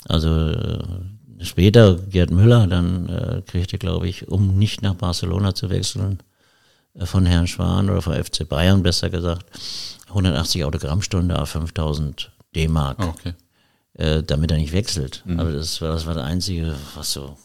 Also 0.07 0.51
äh, 0.51 0.79
später, 1.41 1.97
Gerd 1.97 2.31
Müller, 2.31 2.67
dann 2.67 3.09
äh, 3.09 3.43
kriegte, 3.47 3.79
glaube 3.79 4.09
ich, 4.09 4.29
um 4.29 4.59
nicht 4.59 4.83
nach 4.83 4.95
Barcelona 4.95 5.55
zu 5.55 5.71
wechseln, 5.71 6.19
äh, 6.95 7.07
von 7.07 7.25
Herrn 7.25 7.47
Schwan 7.47 7.89
oder 7.89 8.03
von 8.03 8.13
FC 8.13 8.47
Bayern 8.47 8.83
besser 8.83 9.09
gesagt, 9.09 9.47
180 10.09 10.65
Autogrammstunde 10.65 11.41
auf 11.41 11.49
5000 11.49 12.31
D-Mark. 12.55 12.99
Oh, 13.01 13.05
okay. 13.05 13.33
Äh, 13.95 14.23
damit 14.23 14.51
er 14.51 14.59
nicht 14.59 14.73
wechselt. 14.73 15.23
Mhm. 15.25 15.41
Aber 15.41 15.53
das 15.53 15.81
war, 15.81 15.93
das 15.95 16.05
war 16.05 16.15
das 16.15 16.25
Einzige, 16.25 16.75
was 16.95 17.13
so 17.15 17.39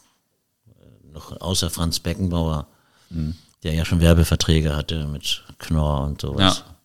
äh, 0.67 1.13
noch 1.13 1.39
außer 1.39 1.69
Franz 1.69 2.01
Beckenbauer 2.01 2.67
mhm 3.09 3.35
der 3.63 3.73
ja 3.73 3.85
schon 3.85 4.01
Werbeverträge 4.01 4.75
hatte 4.75 5.05
mit 5.07 5.43
Knorr 5.59 6.05
und 6.05 6.21
sowas. 6.21 6.63
Ja. 6.67 6.76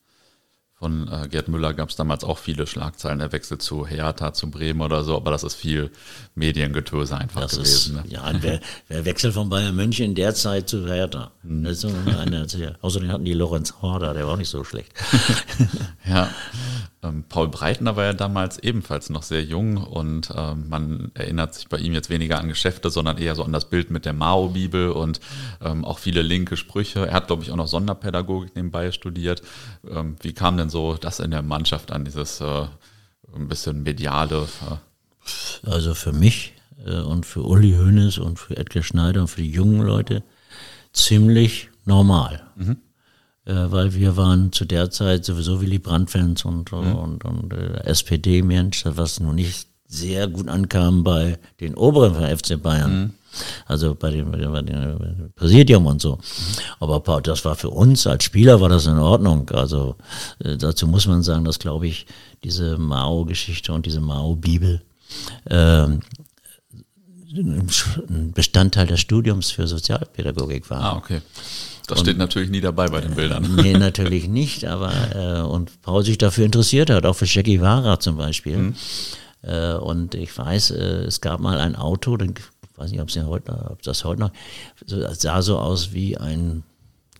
Von 0.82 1.06
äh, 1.06 1.28
Gerd 1.28 1.46
Müller 1.46 1.74
gab 1.74 1.90
es 1.90 1.94
damals 1.94 2.24
auch 2.24 2.38
viele 2.38 2.66
Schlagzeilen, 2.66 3.20
er 3.20 3.30
wechselt 3.30 3.62
zu 3.62 3.86
Hertha, 3.86 4.32
zu 4.32 4.50
Bremen 4.50 4.80
oder 4.80 5.04
so, 5.04 5.14
aber 5.14 5.30
das 5.30 5.44
ist 5.44 5.54
viel 5.54 5.92
Mediengetöse 6.34 7.16
einfach 7.16 7.42
das 7.42 7.52
gewesen. 7.52 7.98
Ist, 7.98 8.04
ne? 8.06 8.12
Ja, 8.12 8.32
wer, 8.40 8.60
wer 8.88 9.04
wechselt 9.04 9.34
von 9.34 9.48
Bayern 9.48 9.76
München 9.76 10.06
in 10.06 10.16
der 10.16 10.34
Zeit 10.34 10.68
zu 10.68 10.84
Hertha? 10.88 11.30
Hm. 11.42 11.62
Das 11.62 11.84
ist 11.84 11.84
eine, 11.84 12.48
außerdem 12.80 13.12
hatten 13.12 13.24
die 13.24 13.32
Lorenz 13.32 13.74
Horder, 13.80 14.12
der 14.12 14.26
war 14.26 14.32
auch 14.32 14.38
nicht 14.38 14.48
so 14.48 14.64
schlecht. 14.64 14.92
ja, 16.04 16.28
ähm, 17.04 17.24
Paul 17.28 17.48
Breitner 17.48 17.96
war 17.96 18.04
ja 18.04 18.12
damals 18.12 18.58
ebenfalls 18.58 19.10
noch 19.10 19.24
sehr 19.24 19.42
jung 19.42 19.76
und 19.76 20.30
äh, 20.30 20.54
man 20.54 21.10
erinnert 21.14 21.54
sich 21.54 21.68
bei 21.68 21.78
ihm 21.78 21.94
jetzt 21.94 22.10
weniger 22.10 22.38
an 22.38 22.48
Geschäfte, 22.48 22.90
sondern 22.90 23.18
eher 23.18 23.34
so 23.34 23.42
an 23.42 23.52
das 23.52 23.68
Bild 23.68 23.90
mit 23.90 24.04
der 24.04 24.12
Mao-Bibel 24.12 24.90
und 24.90 25.20
ähm, 25.60 25.84
auch 25.84 25.98
viele 25.98 26.22
linke 26.22 26.56
Sprüche. 26.56 27.06
Er 27.08 27.14
hat, 27.14 27.26
glaube 27.26 27.42
ich, 27.42 27.50
auch 27.50 27.56
noch 27.56 27.66
Sonderpädagogik 27.66 28.54
nebenbei 28.54 28.92
studiert. 28.92 29.42
Ähm, 29.88 30.14
wie 30.20 30.32
kam 30.32 30.56
denn 30.56 30.70
so 30.72 30.94
das 30.94 31.20
in 31.20 31.30
der 31.30 31.42
Mannschaft 31.42 31.92
an, 31.92 32.04
dieses 32.04 32.40
äh, 32.40 32.66
ein 33.34 33.48
bisschen 33.48 33.84
mediale? 33.84 34.48
Äh? 34.68 35.70
Also 35.70 35.94
für 35.94 36.12
mich 36.12 36.54
äh, 36.84 37.00
und 37.00 37.24
für 37.26 37.42
Uli 37.42 37.72
Hoeneß 37.72 38.18
und 38.18 38.40
für 38.40 38.56
Edgar 38.56 38.82
Schneider 38.82 39.20
und 39.20 39.28
für 39.28 39.42
die 39.42 39.52
jungen 39.52 39.82
Leute 39.82 40.24
ziemlich 40.92 41.68
normal. 41.84 42.42
Mhm 42.56 42.78
äh, 43.44 43.54
weil 43.54 43.94
wir 43.94 44.16
waren 44.16 44.52
zu 44.52 44.64
der 44.64 44.90
Zeit 44.90 45.24
sowieso 45.24 45.60
Willy 45.60 45.78
Brandt-Fans 45.78 46.44
und, 46.44 46.70
mhm. 46.72 46.94
und, 46.94 47.24
und 47.24 47.52
äh, 47.52 47.84
SPD-Mensch, 47.84 48.84
was 48.84 49.20
nun 49.20 49.34
nicht 49.34 49.68
sehr 49.92 50.26
gut 50.26 50.48
ankam 50.48 51.04
bei 51.04 51.38
den 51.60 51.74
Oberen 51.74 52.14
von 52.14 52.24
FC 52.24 52.60
Bayern. 52.60 53.00
Mhm. 53.00 53.10
Also 53.66 53.94
bei 53.94 54.10
dem, 54.10 54.30
bei 54.30 54.62
dem 54.62 55.32
Präsidium 55.34 55.86
und 55.86 56.02
so. 56.02 56.18
Aber 56.80 57.20
das 57.22 57.44
war 57.44 57.56
für 57.56 57.70
uns 57.70 58.06
als 58.06 58.24
Spieler 58.24 58.60
war 58.60 58.68
das 58.68 58.86
in 58.86 58.98
Ordnung. 58.98 59.48
Also 59.50 59.96
äh, 60.44 60.56
dazu 60.56 60.86
muss 60.86 61.06
man 61.06 61.22
sagen, 61.22 61.44
dass 61.44 61.58
glaube 61.58 61.86
ich 61.86 62.06
diese 62.44 62.76
Mao-Geschichte 62.76 63.72
und 63.72 63.86
diese 63.86 64.00
Mao-Bibel 64.00 64.82
äh, 65.44 65.86
ein 67.34 68.32
Bestandteil 68.34 68.86
des 68.86 69.00
Studiums 69.00 69.50
für 69.50 69.66
Sozialpädagogik 69.66 70.68
war. 70.68 70.80
Ah, 70.80 70.96
okay. 70.96 71.22
Das 71.86 71.98
und, 71.98 72.04
steht 72.04 72.18
natürlich 72.18 72.50
nie 72.50 72.60
dabei 72.60 72.88
bei 72.88 73.00
den 73.00 73.14
Bildern. 73.14 73.54
Nee, 73.56 73.72
natürlich 73.78 74.28
nicht, 74.28 74.66
aber 74.66 74.92
äh, 75.14 75.40
und 75.40 75.80
Paul 75.82 76.04
sich 76.04 76.18
dafür 76.18 76.44
interessiert 76.44 76.90
hat, 76.90 77.06
auch 77.06 77.14
für 77.14 77.26
Che 77.26 77.42
Guevara 77.42 77.98
zum 77.98 78.16
Beispiel. 78.18 78.56
Mhm. 78.56 78.74
Äh, 79.42 79.74
und 79.74 80.14
ich 80.14 80.36
weiß, 80.36 80.70
äh, 80.72 81.04
es 81.04 81.20
gab 81.20 81.40
mal 81.40 81.58
ein 81.58 81.76
Auto, 81.76 82.16
ich 82.16 82.40
weiß 82.76 82.90
nicht, 82.90 83.00
ob, 83.00 83.10
ja 83.10 83.24
heute, 83.26 83.70
ob 83.70 83.82
das 83.82 84.04
heute 84.04 84.20
noch, 84.20 84.32
sah 84.86 85.42
so 85.42 85.58
aus 85.58 85.92
wie 85.92 86.16
ein 86.16 86.62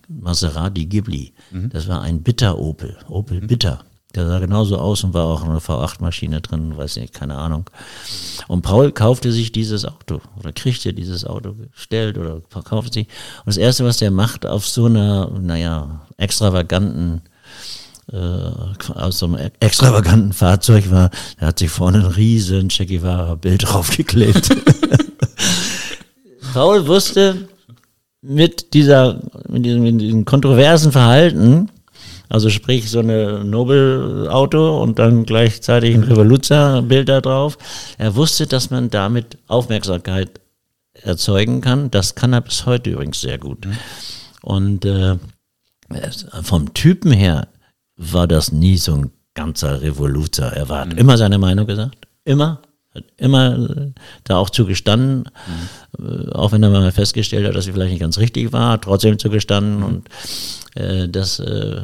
Maserati 0.07 0.85
Ghibli. 0.85 1.33
Mhm. 1.51 1.69
Das 1.69 1.87
war 1.87 2.01
ein 2.01 2.23
Bitter 2.23 2.57
Opel, 2.57 2.97
Opel 3.07 3.41
mhm. 3.41 3.47
Bitter. 3.47 3.83
Der 4.15 4.27
sah 4.27 4.37
genauso 4.37 4.77
aus 4.77 5.03
und 5.03 5.15
war 5.15 5.25
auch 5.25 5.43
eine 5.43 5.57
V8-Maschine 5.57 6.39
drin, 6.41 6.77
weiß 6.77 6.97
nicht, 6.97 7.13
keine 7.13 7.35
Ahnung. 7.35 7.67
Und 8.47 8.61
Paul 8.61 8.91
kaufte 8.91 9.31
sich 9.31 9.51
dieses 9.51 9.85
Auto 9.85 10.21
oder 10.37 10.53
kriegte 10.53 10.93
dieses 10.93 11.25
Auto 11.25 11.53
gestellt 11.53 12.19
oder 12.19 12.41
verkaufte 12.47 12.93
sich. 12.93 13.07
Und 13.39 13.47
das 13.47 13.57
Erste, 13.57 13.85
was 13.85 13.97
der 13.97 14.11
macht 14.11 14.45
auf 14.45 14.67
so 14.67 14.85
einer, 14.85 15.31
naja, 15.39 16.05
extravaganten, 16.17 17.23
aus 18.13 19.19
so 19.19 19.25
einem 19.25 19.51
extravaganten 19.59 20.33
Fahrzeug 20.33 20.91
war, 20.91 21.09
er 21.37 21.47
hat 21.47 21.59
sich 21.59 21.69
vorne 21.69 21.99
ein 21.99 22.05
riesen 22.05 22.69
Che 22.69 22.85
Guevara-Bild 22.85 23.63
draufgeklebt. 23.65 24.49
Paul 26.53 26.87
wusste 26.87 27.47
mit 28.21 28.73
dieser, 28.73 29.19
mit 29.49 29.65
diesem, 29.65 29.83
mit 29.83 30.01
diesem 30.01 30.25
kontroversen 30.25 30.91
Verhalten, 30.91 31.69
also 32.29 32.49
sprich 32.49 32.89
so 32.89 32.99
eine 32.99 33.43
Nobel-Auto 33.43 34.81
und 34.81 34.99
dann 34.99 35.25
gleichzeitig 35.25 35.95
ein 35.95 36.03
Revoluzer-Bild 36.03 37.09
da 37.09 37.21
drauf. 37.21 37.57
Er 37.97 38.15
wusste, 38.15 38.47
dass 38.47 38.69
man 38.69 38.89
damit 38.89 39.37
Aufmerksamkeit 39.47 40.39
erzeugen 40.93 41.61
kann. 41.61 41.91
Das 41.91 42.15
kann 42.15 42.33
er 42.33 42.41
bis 42.41 42.65
heute 42.65 42.91
übrigens 42.91 43.21
sehr 43.21 43.37
gut. 43.37 43.65
Mhm. 43.65 43.77
Und 44.41 44.85
äh, 44.85 45.17
vom 46.41 46.73
Typen 46.73 47.11
her 47.11 47.47
war 47.97 48.27
das 48.27 48.51
nie 48.51 48.77
so 48.77 48.95
ein 48.95 49.11
ganzer 49.33 49.81
Revoluzer. 49.81 50.53
Er 50.53 50.69
war, 50.69 50.81
hat 50.81 50.93
mhm. 50.93 50.97
immer 50.97 51.17
seine 51.17 51.37
Meinung 51.37 51.65
gesagt. 51.67 52.07
Immer. 52.25 52.61
Hat 52.93 53.05
immer 53.17 53.57
äh, 53.57 53.91
da 54.23 54.37
auch 54.37 54.51
zugestanden, 54.51 55.29
mhm. 55.97 56.29
auch 56.33 56.51
wenn 56.51 56.61
er 56.61 56.69
mal 56.69 56.91
festgestellt 56.91 57.47
hat, 57.47 57.55
dass 57.55 57.65
sie 57.65 57.71
vielleicht 57.71 57.91
nicht 57.91 58.01
ganz 58.01 58.19
richtig 58.19 58.53
war, 58.53 58.79
trotzdem 58.79 59.17
zugestanden 59.17 59.77
mhm. 59.77 59.83
und 59.83 60.09
äh, 60.75 61.09
das 61.09 61.39
äh, 61.39 61.81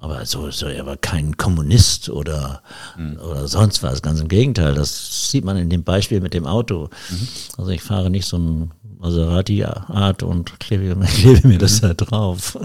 aber 0.00 0.24
so, 0.26 0.50
so, 0.50 0.66
er 0.66 0.86
war 0.86 0.96
kein 0.96 1.36
Kommunist 1.36 2.08
oder, 2.08 2.62
mhm. 2.96 3.18
oder 3.18 3.48
sonst 3.48 3.82
was. 3.82 4.00
Ganz 4.00 4.20
im 4.20 4.28
Gegenteil. 4.28 4.74
Das 4.74 5.30
sieht 5.30 5.44
man 5.44 5.56
in 5.56 5.70
dem 5.70 5.82
Beispiel 5.82 6.20
mit 6.20 6.34
dem 6.34 6.46
Auto. 6.46 6.88
Mhm. 7.10 7.28
Also 7.56 7.70
ich 7.72 7.82
fahre 7.82 8.08
nicht 8.08 8.26
so 8.26 8.38
ein 8.38 8.70
Maserati-Art 8.98 10.22
und 10.22 10.58
klebe, 10.60 10.98
klebe 11.06 11.46
mir 11.46 11.58
das 11.58 11.80
mhm. 11.80 11.88
da 11.88 11.94
drauf. 11.94 12.58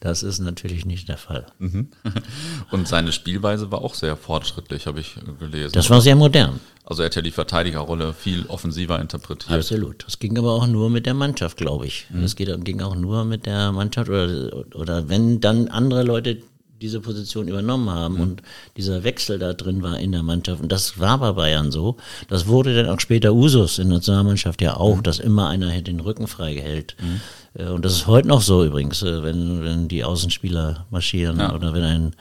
Das 0.00 0.22
ist 0.22 0.40
natürlich 0.40 0.84
nicht 0.84 1.08
der 1.08 1.16
Fall. 1.16 1.46
Mhm. 1.58 1.88
Und 2.70 2.88
seine 2.88 3.12
Spielweise 3.12 3.70
war 3.70 3.82
auch 3.82 3.94
sehr 3.94 4.16
fortschrittlich, 4.16 4.86
habe 4.86 5.00
ich 5.00 5.16
gelesen. 5.38 5.72
Das 5.72 5.90
war 5.90 6.00
sehr 6.00 6.16
modern. 6.16 6.60
Also 6.84 7.02
er 7.02 7.06
hat 7.06 7.16
ja 7.16 7.22
die 7.22 7.32
Verteidigerrolle 7.32 8.12
viel 8.12 8.46
offensiver 8.46 9.00
interpretiert. 9.00 9.58
Absolut. 9.58 10.04
Das 10.06 10.18
ging 10.18 10.38
aber 10.38 10.52
auch 10.52 10.66
nur 10.66 10.88
mit 10.90 11.06
der 11.06 11.14
Mannschaft, 11.14 11.56
glaube 11.56 11.86
ich. 11.86 12.06
Mhm. 12.10 12.22
Das 12.22 12.36
ging 12.36 12.80
auch 12.80 12.94
nur 12.94 13.24
mit 13.24 13.46
der 13.46 13.72
Mannschaft 13.72 14.08
oder, 14.08 14.66
oder 14.74 15.08
wenn 15.08 15.40
dann 15.40 15.68
andere 15.68 16.02
Leute 16.02 16.42
diese 16.80 17.00
Position 17.00 17.48
übernommen 17.48 17.90
haben 17.90 18.14
mhm. 18.14 18.20
und 18.20 18.42
dieser 18.76 19.04
Wechsel 19.04 19.38
da 19.38 19.52
drin 19.52 19.82
war 19.82 19.98
in 19.98 20.12
der 20.12 20.22
Mannschaft. 20.22 20.62
Und 20.62 20.70
das 20.70 20.98
war 20.98 21.18
bei 21.18 21.32
Bayern 21.32 21.70
so. 21.70 21.96
Das 22.28 22.46
wurde 22.46 22.74
dann 22.74 22.94
auch 22.94 23.00
später 23.00 23.32
Usus 23.32 23.78
in 23.78 23.88
der 23.88 23.98
Nationalmannschaft 23.98 24.60
ja 24.60 24.76
auch, 24.76 24.96
mhm. 24.96 25.02
dass 25.02 25.18
immer 25.18 25.48
einer 25.48 25.80
den 25.80 26.00
Rücken 26.00 26.26
frei 26.26 26.54
hält. 26.54 26.96
Mhm. 27.00 27.20
Äh, 27.54 27.70
und 27.70 27.84
das 27.84 27.92
ist 27.94 28.06
heute 28.06 28.28
noch 28.28 28.42
so 28.42 28.64
übrigens, 28.64 29.02
äh, 29.02 29.22
wenn, 29.22 29.64
wenn 29.64 29.88
die 29.88 30.04
Außenspieler 30.04 30.86
marschieren 30.90 31.38
ja. 31.38 31.54
oder 31.54 31.72
wenn 31.72 31.84
ein 31.84 32.16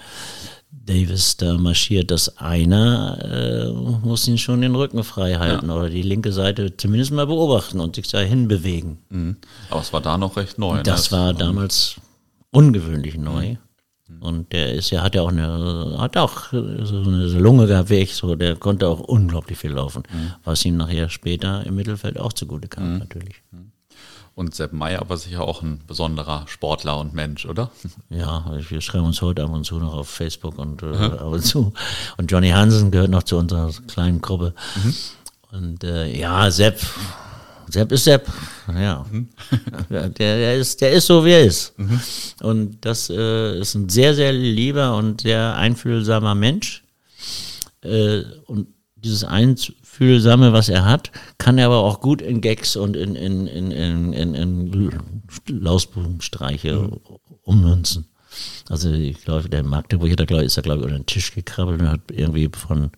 Davis 0.85 1.37
da 1.37 1.57
marschiert, 1.57 2.11
dass 2.11 2.37
einer 2.37 3.17
äh, 3.23 3.71
muss 3.71 4.27
ihn 4.27 4.37
schon 4.37 4.61
den 4.61 4.75
Rücken 4.75 5.03
frei 5.03 5.35
halten 5.35 5.69
ja. 5.69 5.75
oder 5.75 5.89
die 5.89 6.03
linke 6.03 6.31
Seite 6.31 6.77
zumindest 6.77 7.11
mal 7.11 7.25
beobachten 7.25 7.79
und 7.79 7.95
sich 7.95 8.07
dahin 8.07 8.47
bewegen. 8.47 8.99
Mhm. 9.09 9.37
Aber 9.69 9.81
es 9.81 9.91
war 9.93 10.01
da 10.01 10.17
noch 10.17 10.37
recht 10.37 10.59
neu. 10.59 10.83
Das 10.83 11.11
ne? 11.11 11.17
war 11.17 11.33
damals 11.33 11.95
ungewöhnlich 12.51 13.17
neu. 13.17 13.57
Und 14.19 14.51
der 14.53 14.73
ist 14.73 14.89
ja, 14.89 15.03
hat 15.03 15.15
ja 15.15 15.21
auch 15.21 15.29
eine, 15.29 15.95
hat 15.97 16.17
auch 16.17 16.51
so 16.51 16.57
eine 16.57 17.27
Lunge 17.27 17.67
gehabt 17.67 17.89
wie 17.89 17.95
ich, 17.95 18.15
so, 18.15 18.35
der 18.35 18.55
konnte 18.55 18.87
auch 18.87 18.99
unglaublich 18.99 19.57
viel 19.57 19.71
laufen, 19.71 20.03
was 20.43 20.65
ihm 20.65 20.77
nachher 20.77 21.09
später 21.09 21.65
im 21.65 21.75
Mittelfeld 21.75 22.19
auch 22.19 22.33
zugute 22.33 22.67
kam, 22.67 22.97
natürlich. 22.97 23.41
Und 24.35 24.53
Sepp 24.53 24.73
Meyer 24.73 25.07
war 25.07 25.15
sicher 25.15 25.41
auch 25.43 25.61
ein 25.61 25.79
besonderer 25.87 26.43
Sportler 26.47 26.99
und 26.99 27.13
Mensch, 27.13 27.45
oder? 27.45 27.71
Ja, 28.09 28.45
wir 28.67 28.81
schreiben 28.81 29.05
uns 29.05 29.21
heute 29.21 29.43
ab 29.43 29.51
und 29.51 29.63
zu 29.63 29.79
noch 29.79 29.93
auf 29.93 30.09
Facebook 30.09 30.57
und 30.57 30.83
äh, 30.83 30.87
ab 30.87 31.23
und 31.23 31.41
zu. 31.41 31.71
Und 32.17 32.31
Johnny 32.31 32.49
Hansen 32.49 32.91
gehört 32.91 33.09
noch 33.09 33.23
zu 33.23 33.37
unserer 33.37 33.71
kleinen 33.87 34.21
Gruppe. 34.21 34.53
Und 35.51 35.83
äh, 35.85 36.13
ja, 36.17 36.51
Sepp, 36.51 36.81
Sepp 37.69 37.91
ist 37.91 38.03
Sepp. 38.03 38.31
Ja. 38.67 39.05
der, 39.89 40.09
der, 40.09 40.55
ist, 40.55 40.81
der 40.81 40.91
ist 40.91 41.07
so, 41.07 41.25
wie 41.25 41.31
er 41.31 41.43
ist. 41.43 41.73
Und 42.41 42.77
das 42.85 43.09
äh, 43.09 43.59
ist 43.59 43.75
ein 43.75 43.89
sehr, 43.89 44.13
sehr 44.15 44.33
lieber 44.33 44.95
und 44.95 45.21
sehr 45.21 45.55
einfühlsamer 45.55 46.35
Mensch. 46.35 46.83
Äh, 47.81 48.23
und 48.45 48.67
dieses 48.95 49.23
Einfühlsame, 49.23 50.51
was 50.51 50.69
er 50.69 50.85
hat, 50.85 51.11
kann 51.37 51.57
er 51.57 51.67
aber 51.67 51.77
auch 51.77 52.01
gut 52.01 52.21
in 52.21 52.41
Gags 52.41 52.75
und 52.75 52.95
in, 52.95 53.15
in, 53.15 53.47
in, 53.47 53.71
in, 53.71 54.13
in, 54.13 54.35
in 54.35 54.91
Lausbubenstreiche 55.47 56.89
ummünzen. 57.43 58.07
Also 58.67 58.91
ich 58.91 59.23
glaube, 59.23 59.47
der 59.47 59.63
Magdeburger 59.63 60.15
da, 60.15 60.39
ist 60.39 60.57
da 60.57 60.61
glaube 60.61 60.79
ich 60.79 60.85
unter 60.85 60.97
den 60.97 61.05
Tisch 61.05 61.33
gekrabbelt 61.33 61.81
und 61.81 61.89
hat 61.89 62.01
irgendwie 62.11 62.49
von 62.51 62.91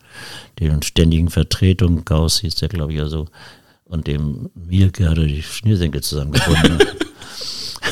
den 0.60 0.82
ständigen 0.82 1.30
Vertretungen, 1.30 2.06
Gauss 2.06 2.40
hieß 2.40 2.56
der 2.56 2.70
glaube 2.70 2.94
ich 2.94 2.98
ja 2.98 3.08
so, 3.08 3.28
und 3.88 4.08
dem 4.08 4.50
Mielke 4.56 5.10
hat 5.10 5.17
er 5.17 5.25
die 5.25 5.44
Schnürsenkel 5.44 6.01
zusammengebunden. 6.01 6.79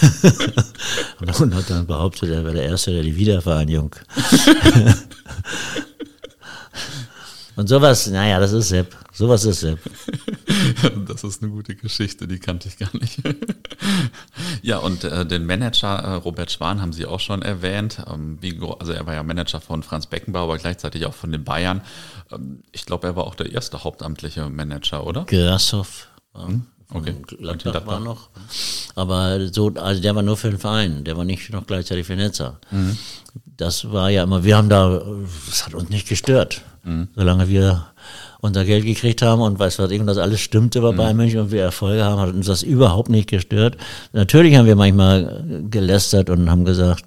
und 1.40 1.56
hat 1.56 1.70
dann 1.70 1.88
behauptet, 1.88 2.30
er 2.30 2.44
wäre 2.44 2.56
der 2.56 2.66
Erste, 2.66 2.92
der 2.92 3.04
die 3.04 3.16
Wiedervereinigung. 3.16 3.96
und 7.56 7.70
sowas, 7.70 8.08
naja, 8.08 8.38
das 8.40 8.52
ist 8.54 8.70
Sepp. 8.70 8.96
Sowas 9.14 9.46
ist 9.46 9.60
Sepp. 9.62 9.80
Das 11.08 11.24
ist 11.24 11.42
eine 11.42 11.52
gute 11.52 11.76
Geschichte, 11.76 12.28
die 12.28 12.38
kannte 12.40 12.68
ich 12.68 12.78
gar 12.78 12.94
nicht. 12.98 13.20
Ja, 14.66 14.80
und 14.80 15.04
äh, 15.04 15.28
den 15.28 15.46
Manager 15.46 16.00
äh, 16.00 16.14
Robert 16.16 16.52
Schwan 16.52 16.82
haben 16.82 16.92
Sie 16.92 17.06
auch 17.06 17.20
schon 17.20 17.44
erwähnt. 17.44 18.02
Ähm, 18.12 18.40
wie, 18.42 18.60
also 18.80 18.94
er 18.94 19.06
war 19.06 19.14
ja 19.14 19.22
Manager 19.22 19.62
von 19.62 19.84
Franz 19.84 20.08
Beckenbauer, 20.08 20.46
aber 20.46 20.58
gleichzeitig 20.58 21.06
auch 21.06 21.14
von 21.14 21.32
den 21.32 21.44
Bayern. 21.44 21.82
Ähm, 22.32 22.64
ich 22.72 22.88
glaube, 22.88 23.06
er 23.06 23.16
war 23.16 23.26
auch 23.26 23.36
der 23.36 23.52
erste 23.52 23.84
hauptamtliche 23.84 24.50
Manager, 24.50 25.06
oder? 25.06 25.26
Grassoff. 25.26 26.08
Hm? 26.34 26.66
Okay. 26.92 27.14
Gladbach, 27.28 27.72
Gladbach 27.72 27.86
war 27.86 28.00
noch. 28.00 28.30
Aber 28.96 29.48
so, 29.54 29.72
also 29.76 30.02
der 30.02 30.16
war 30.16 30.24
nur 30.24 30.36
für 30.36 30.50
den 30.50 30.60
Verein, 30.60 31.04
der 31.04 31.16
war 31.16 31.26
nicht 31.26 31.52
noch 31.52 31.68
gleichzeitig 31.68 32.08
für 32.08 32.16
Netzer. 32.16 32.60
Mhm. 32.72 32.98
Das 33.58 33.92
war 33.92 34.10
ja 34.10 34.24
immer, 34.24 34.44
wir 34.44 34.58
haben 34.58 34.70
da, 34.70 35.00
das 35.48 35.68
hat 35.68 35.76
uns 35.76 35.90
nicht 35.90 36.08
gestört. 36.08 36.64
Mhm. 36.84 37.10
Solange 37.16 37.50
wir 37.50 37.86
unser 38.46 38.66
Geld 38.66 38.86
gekriegt 38.86 39.22
haben 39.22 39.42
und 39.42 39.60
weiß 39.60 39.80
was 39.80 39.92
ich, 39.92 40.00
und 40.00 40.08
das 40.08 40.18
alles 40.18 40.40
stimmte 40.40 40.82
bei 40.82 40.92
Bayern 40.92 41.18
München 41.18 41.40
und 41.40 41.52
wir 41.52 41.62
Erfolge 41.62 42.04
haben, 42.04 42.20
hat 42.22 42.34
uns 42.34 42.46
das 42.48 42.64
überhaupt 42.64 43.10
nicht 43.10 43.30
gestört. 43.30 43.78
Natürlich 44.14 44.56
haben 44.56 44.66
wir 44.66 44.76
manchmal 44.76 45.44
gelästert 45.70 46.30
und 46.30 46.50
haben 46.50 46.66
gesagt, 46.66 47.06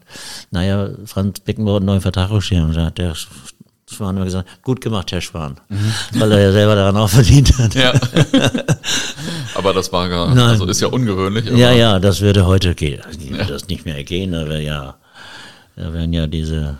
naja, 0.50 0.90
Franz 1.06 1.40
Beckenbauer 1.40 1.76
hat 1.76 1.80
einen 1.80 1.86
neuen 1.86 2.00
Vertrag 2.00 2.30
geschrieben. 2.30 2.74
Und 2.74 2.98
der 2.98 3.14
Schwan 3.90 4.18
hat 4.18 4.24
gesagt, 4.24 4.62
gut 4.62 4.80
gemacht, 4.80 5.10
Herr 5.12 5.20
Schwan. 5.20 5.58
Mhm. 5.68 5.92
Weil 6.14 6.32
er 6.32 6.40
ja 6.40 6.52
selber 6.52 6.74
daran 6.74 6.96
auch 6.96 7.08
verdient 7.08 7.56
hat. 7.58 7.74
Ja. 7.74 7.92
aber 9.54 9.72
das 9.72 9.92
war 9.92 10.08
gar, 10.08 10.28
Nein. 10.34 10.38
also 10.38 10.66
ist 10.66 10.80
ja 10.80 10.88
ungewöhnlich. 10.88 11.46
Ja, 11.46 11.72
ja, 11.72 11.98
das 11.98 12.20
würde 12.20 12.46
heute 12.46 12.74
gehen. 12.74 13.00
Ja. 13.30 13.44
Das 13.44 13.68
nicht 13.68 13.84
mehr 13.86 14.04
gehen, 14.04 14.34
aber 14.34 14.58
ja, 14.58 14.96
da 15.76 15.92
werden 15.92 16.12
ja 16.12 16.26
diese, 16.26 16.76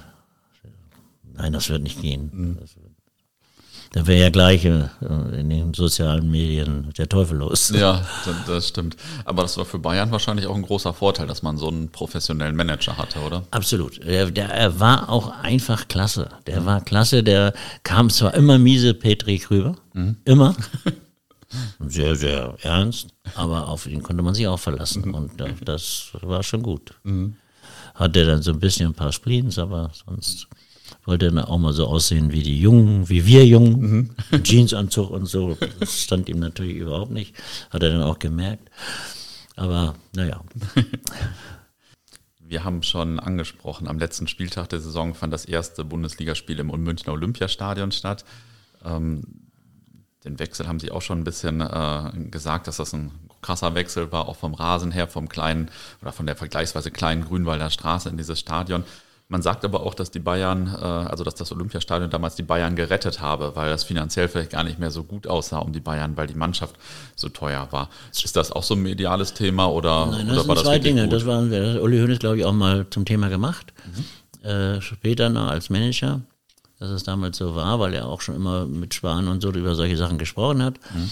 nein, 1.36 1.52
das 1.52 1.70
wird 1.70 1.82
nicht 1.82 2.02
gehen. 2.02 2.30
Mhm. 2.32 2.58
Da 3.92 4.06
wäre 4.06 4.20
ja 4.20 4.30
gleich 4.30 4.64
äh, 4.64 4.88
in 5.00 5.48
den 5.48 5.72
sozialen 5.72 6.30
Medien 6.30 6.92
der 6.98 7.08
Teufel 7.08 7.38
los. 7.38 7.70
Ja, 7.74 8.06
das 8.46 8.68
stimmt. 8.68 8.96
Aber 9.24 9.42
das 9.42 9.56
war 9.56 9.64
für 9.64 9.78
Bayern 9.78 10.10
wahrscheinlich 10.10 10.46
auch 10.46 10.54
ein 10.54 10.62
großer 10.62 10.92
Vorteil, 10.92 11.26
dass 11.26 11.42
man 11.42 11.56
so 11.56 11.68
einen 11.68 11.88
professionellen 11.88 12.54
Manager 12.54 12.98
hatte, 12.98 13.20
oder? 13.20 13.44
Absolut. 13.50 14.04
Der, 14.04 14.30
der 14.30 14.50
er 14.50 14.78
war 14.78 15.08
auch 15.08 15.30
einfach 15.42 15.88
klasse. 15.88 16.28
Der 16.46 16.66
war 16.66 16.82
klasse. 16.82 17.22
Der 17.22 17.54
kam 17.82 18.10
zwar 18.10 18.34
immer 18.34 18.58
miese 18.58 18.92
Petri 18.92 19.40
rüber, 19.50 19.76
mhm. 19.94 20.16
immer. 20.24 20.54
Sehr, 21.80 22.14
sehr 22.14 22.56
ernst, 22.60 23.08
aber 23.34 23.68
auf 23.68 23.86
ihn 23.86 24.02
konnte 24.02 24.22
man 24.22 24.34
sich 24.34 24.46
auch 24.46 24.58
verlassen 24.58 25.08
mhm. 25.08 25.14
und 25.14 25.32
das 25.64 26.10
war 26.20 26.42
schon 26.42 26.62
gut. 26.62 26.92
Mhm. 27.04 27.36
Hatte 27.94 28.26
dann 28.26 28.42
so 28.42 28.50
ein 28.50 28.60
bisschen 28.60 28.88
ein 28.88 28.94
paar 28.94 29.12
Spleens, 29.12 29.58
aber 29.58 29.90
sonst 30.06 30.46
wollte 31.08 31.32
dann 31.32 31.42
auch 31.42 31.56
mal 31.56 31.72
so 31.72 31.86
aussehen 31.86 32.32
wie 32.32 32.42
die 32.42 32.60
Jungen, 32.60 33.08
wie 33.08 33.24
wir 33.24 33.46
Jungen, 33.46 33.80
mhm. 34.30 34.42
Jeansanzug 34.44 35.10
und 35.10 35.24
so. 35.24 35.56
Das 35.80 36.02
stand 36.02 36.28
ihm 36.28 36.38
natürlich 36.38 36.76
überhaupt 36.76 37.10
nicht, 37.10 37.34
hat 37.70 37.82
er 37.82 37.90
dann 37.90 38.02
auch 38.02 38.18
gemerkt. 38.18 38.70
Aber 39.56 39.94
naja. 40.14 40.44
Wir 42.40 42.64
haben 42.64 42.82
schon 42.82 43.20
angesprochen, 43.20 43.88
am 43.88 43.98
letzten 43.98 44.26
Spieltag 44.26 44.70
der 44.70 44.80
Saison 44.80 45.14
fand 45.14 45.34
das 45.34 45.44
erste 45.44 45.84
Bundesligaspiel 45.84 46.58
im 46.58 46.68
Münchner 46.68 47.12
Olympiastadion 47.12 47.92
statt. 47.92 48.24
Ähm, 48.82 49.22
den 50.24 50.38
Wechsel 50.38 50.66
haben 50.66 50.80
Sie 50.80 50.90
auch 50.90 51.02
schon 51.02 51.20
ein 51.20 51.24
bisschen 51.24 51.60
äh, 51.60 52.10
gesagt, 52.30 52.66
dass 52.66 52.78
das 52.78 52.94
ein 52.94 53.10
krasser 53.42 53.74
Wechsel 53.74 54.12
war, 54.12 54.28
auch 54.28 54.36
vom 54.36 54.54
Rasen 54.54 54.92
her, 54.92 55.08
vom 55.08 55.28
kleinen 55.28 55.70
oder 56.00 56.12
von 56.12 56.24
der 56.24 56.36
vergleichsweise 56.36 56.90
kleinen 56.90 57.24
Grünwalder 57.24 57.68
Straße 57.68 58.08
in 58.08 58.16
dieses 58.16 58.40
Stadion. 58.40 58.84
Man 59.30 59.42
sagt 59.42 59.62
aber 59.66 59.82
auch, 59.82 59.94
dass 59.94 60.10
die 60.10 60.20
Bayern, 60.20 60.74
äh, 60.80 60.84
also 60.84 61.22
dass 61.22 61.34
das 61.34 61.52
Olympiastadion 61.52 62.08
damals 62.08 62.36
die 62.36 62.42
Bayern 62.42 62.76
gerettet 62.76 63.20
habe, 63.20 63.52
weil 63.54 63.68
das 63.68 63.84
finanziell 63.84 64.26
vielleicht 64.26 64.52
gar 64.52 64.64
nicht 64.64 64.78
mehr 64.78 64.90
so 64.90 65.04
gut 65.04 65.26
aussah 65.26 65.58
um 65.58 65.72
die 65.74 65.80
Bayern, 65.80 66.16
weil 66.16 66.26
die 66.26 66.34
Mannschaft 66.34 66.76
so 67.14 67.28
teuer 67.28 67.68
war. 67.70 67.90
Ist 68.10 68.36
das 68.36 68.50
auch 68.50 68.62
so 68.62 68.74
ein 68.74 68.80
mediales 68.80 69.34
Thema 69.34 69.70
oder, 69.70 70.06
Nein, 70.06 70.28
das 70.28 70.38
oder 70.38 70.48
war 70.48 70.54
das 70.54 70.64
zwei 70.64 70.78
Dinge. 70.78 71.04
Gut? 71.04 71.12
Das 71.12 71.26
waren 71.26 71.52
Uli 71.52 71.98
Hoeneß, 71.98 72.20
glaube 72.20 72.38
ich, 72.38 72.46
auch 72.46 72.54
mal 72.54 72.86
zum 72.88 73.04
Thema 73.04 73.28
gemacht. 73.28 73.74
Mhm. 73.84 74.48
Äh, 74.48 74.80
später 74.80 75.28
noch 75.28 75.48
als 75.48 75.68
Manager, 75.68 76.22
dass 76.78 76.88
es 76.88 77.02
damals 77.02 77.36
so 77.36 77.54
war, 77.54 77.80
weil 77.80 77.92
er 77.92 78.06
auch 78.06 78.22
schon 78.22 78.34
immer 78.34 78.64
mit 78.64 78.94
Spahn 78.94 79.28
und 79.28 79.42
so 79.42 79.50
über 79.50 79.74
solche 79.74 79.98
Sachen 79.98 80.16
gesprochen 80.16 80.62
hat. 80.62 80.78
Mhm. 80.94 81.10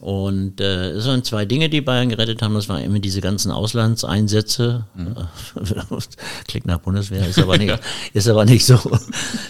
Und 0.00 0.60
äh, 0.60 0.90
es 0.90 1.06
waren 1.06 1.24
zwei 1.24 1.44
Dinge, 1.44 1.68
die 1.68 1.80
Bayern 1.80 2.08
gerettet 2.08 2.40
haben. 2.40 2.54
Das 2.54 2.68
waren 2.68 2.82
immer 2.82 3.00
diese 3.00 3.20
ganzen 3.20 3.50
Auslandseinsätze. 3.50 4.86
Mhm. 4.94 5.16
Klingt 6.46 6.66
nach 6.66 6.78
Bundeswehr, 6.78 7.26
ist 7.26 7.38
aber, 7.38 7.58
nicht, 7.58 7.78
ist 8.12 8.28
aber 8.28 8.44
nicht 8.44 8.64
so. 8.64 8.78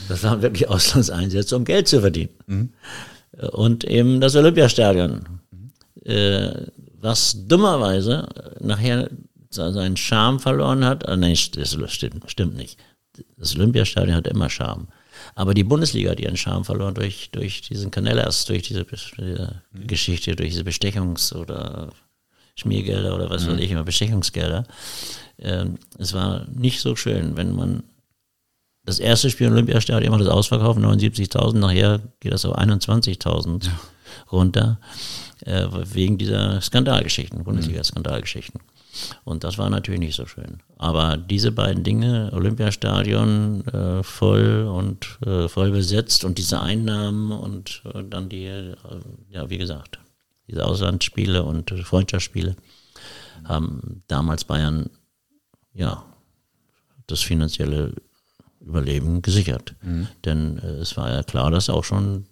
Das 0.08 0.22
waren 0.22 0.40
wirklich 0.40 0.68
Auslandseinsätze, 0.68 1.56
um 1.56 1.64
Geld 1.64 1.88
zu 1.88 2.00
verdienen. 2.00 2.30
Mhm. 2.46 2.70
Und 3.52 3.84
eben 3.84 4.20
das 4.20 4.36
Olympiastadion, 4.36 5.24
mhm. 5.50 6.10
äh, 6.10 6.66
was 7.00 7.46
dummerweise 7.46 8.26
nachher 8.60 9.10
seinen 9.50 9.96
Charme 9.96 10.40
verloren 10.40 10.84
hat. 10.84 11.06
Ah, 11.08 11.16
nein, 11.16 11.36
das 11.54 11.92
stimmt, 11.92 12.30
stimmt 12.30 12.56
nicht. 12.56 12.78
Das 13.36 13.54
Olympiastadion 13.54 14.16
hat 14.16 14.26
immer 14.26 14.48
Charme. 14.48 14.88
Aber 15.38 15.54
die 15.54 15.62
Bundesliga 15.62 16.10
hat 16.10 16.18
ihren 16.18 16.36
Charme 16.36 16.64
verloren 16.64 16.94
durch, 16.94 17.30
durch 17.30 17.60
diesen 17.60 17.92
Canellas, 17.92 18.44
durch 18.46 18.64
diese, 18.64 18.84
diese 18.84 19.62
mhm. 19.70 19.86
Geschichte, 19.86 20.34
durch 20.34 20.50
diese 20.50 20.64
Bestechungs- 20.64 21.32
oder 21.32 21.92
Schmiergelder 22.56 23.14
oder 23.14 23.30
was 23.30 23.46
mhm. 23.46 23.52
weiß 23.52 23.60
ich 23.60 23.70
immer, 23.70 23.84
Bestechungsgelder. 23.84 24.64
Ähm, 25.38 25.78
es 25.96 26.12
war 26.12 26.44
nicht 26.52 26.80
so 26.80 26.96
schön, 26.96 27.36
wenn 27.36 27.54
man 27.54 27.84
das 28.84 28.98
erste 28.98 29.30
Spiel 29.30 29.46
im 29.46 29.52
Olympiastadion 29.52 30.02
immer 30.02 30.18
das 30.18 30.26
Ausverkaufen, 30.26 30.84
79.000, 30.84 31.56
nachher 31.56 32.00
geht 32.18 32.32
das 32.32 32.44
auf 32.44 32.58
21.000 32.58 33.66
ja. 33.66 33.80
runter, 34.32 34.80
äh, 35.44 35.68
wegen 35.70 36.18
dieser 36.18 36.60
Skandalgeschichten, 36.60 37.44
Bundesliga-Skandalgeschichten. 37.44 38.60
Und 39.24 39.44
das 39.44 39.58
war 39.58 39.70
natürlich 39.70 40.00
nicht 40.00 40.16
so 40.16 40.26
schön. 40.26 40.62
Aber 40.76 41.16
diese 41.16 41.52
beiden 41.52 41.84
Dinge, 41.84 42.30
Olympiastadion 42.32 43.66
äh, 43.66 44.02
voll 44.02 44.66
und 44.66 45.18
äh, 45.26 45.48
voll 45.48 45.70
besetzt 45.70 46.24
und 46.24 46.38
diese 46.38 46.60
Einnahmen 46.60 47.32
und 47.32 47.82
äh, 47.94 48.02
dann 48.04 48.28
die, 48.28 48.46
äh, 48.46 48.74
ja, 49.30 49.48
wie 49.50 49.58
gesagt, 49.58 49.98
diese 50.48 50.64
Auslandsspiele 50.64 51.42
und 51.42 51.70
Freundschaftsspiele 51.70 52.56
haben 53.44 54.02
damals 54.08 54.44
Bayern, 54.44 54.90
ja, 55.74 56.04
das 57.06 57.20
finanzielle 57.20 57.92
Überleben 58.60 59.22
gesichert. 59.22 59.74
Mhm. 59.82 60.08
Denn 60.24 60.58
äh, 60.58 60.66
es 60.80 60.96
war 60.96 61.10
ja 61.10 61.22
klar, 61.22 61.50
dass 61.50 61.70
auch 61.70 61.84
schon 61.84 62.26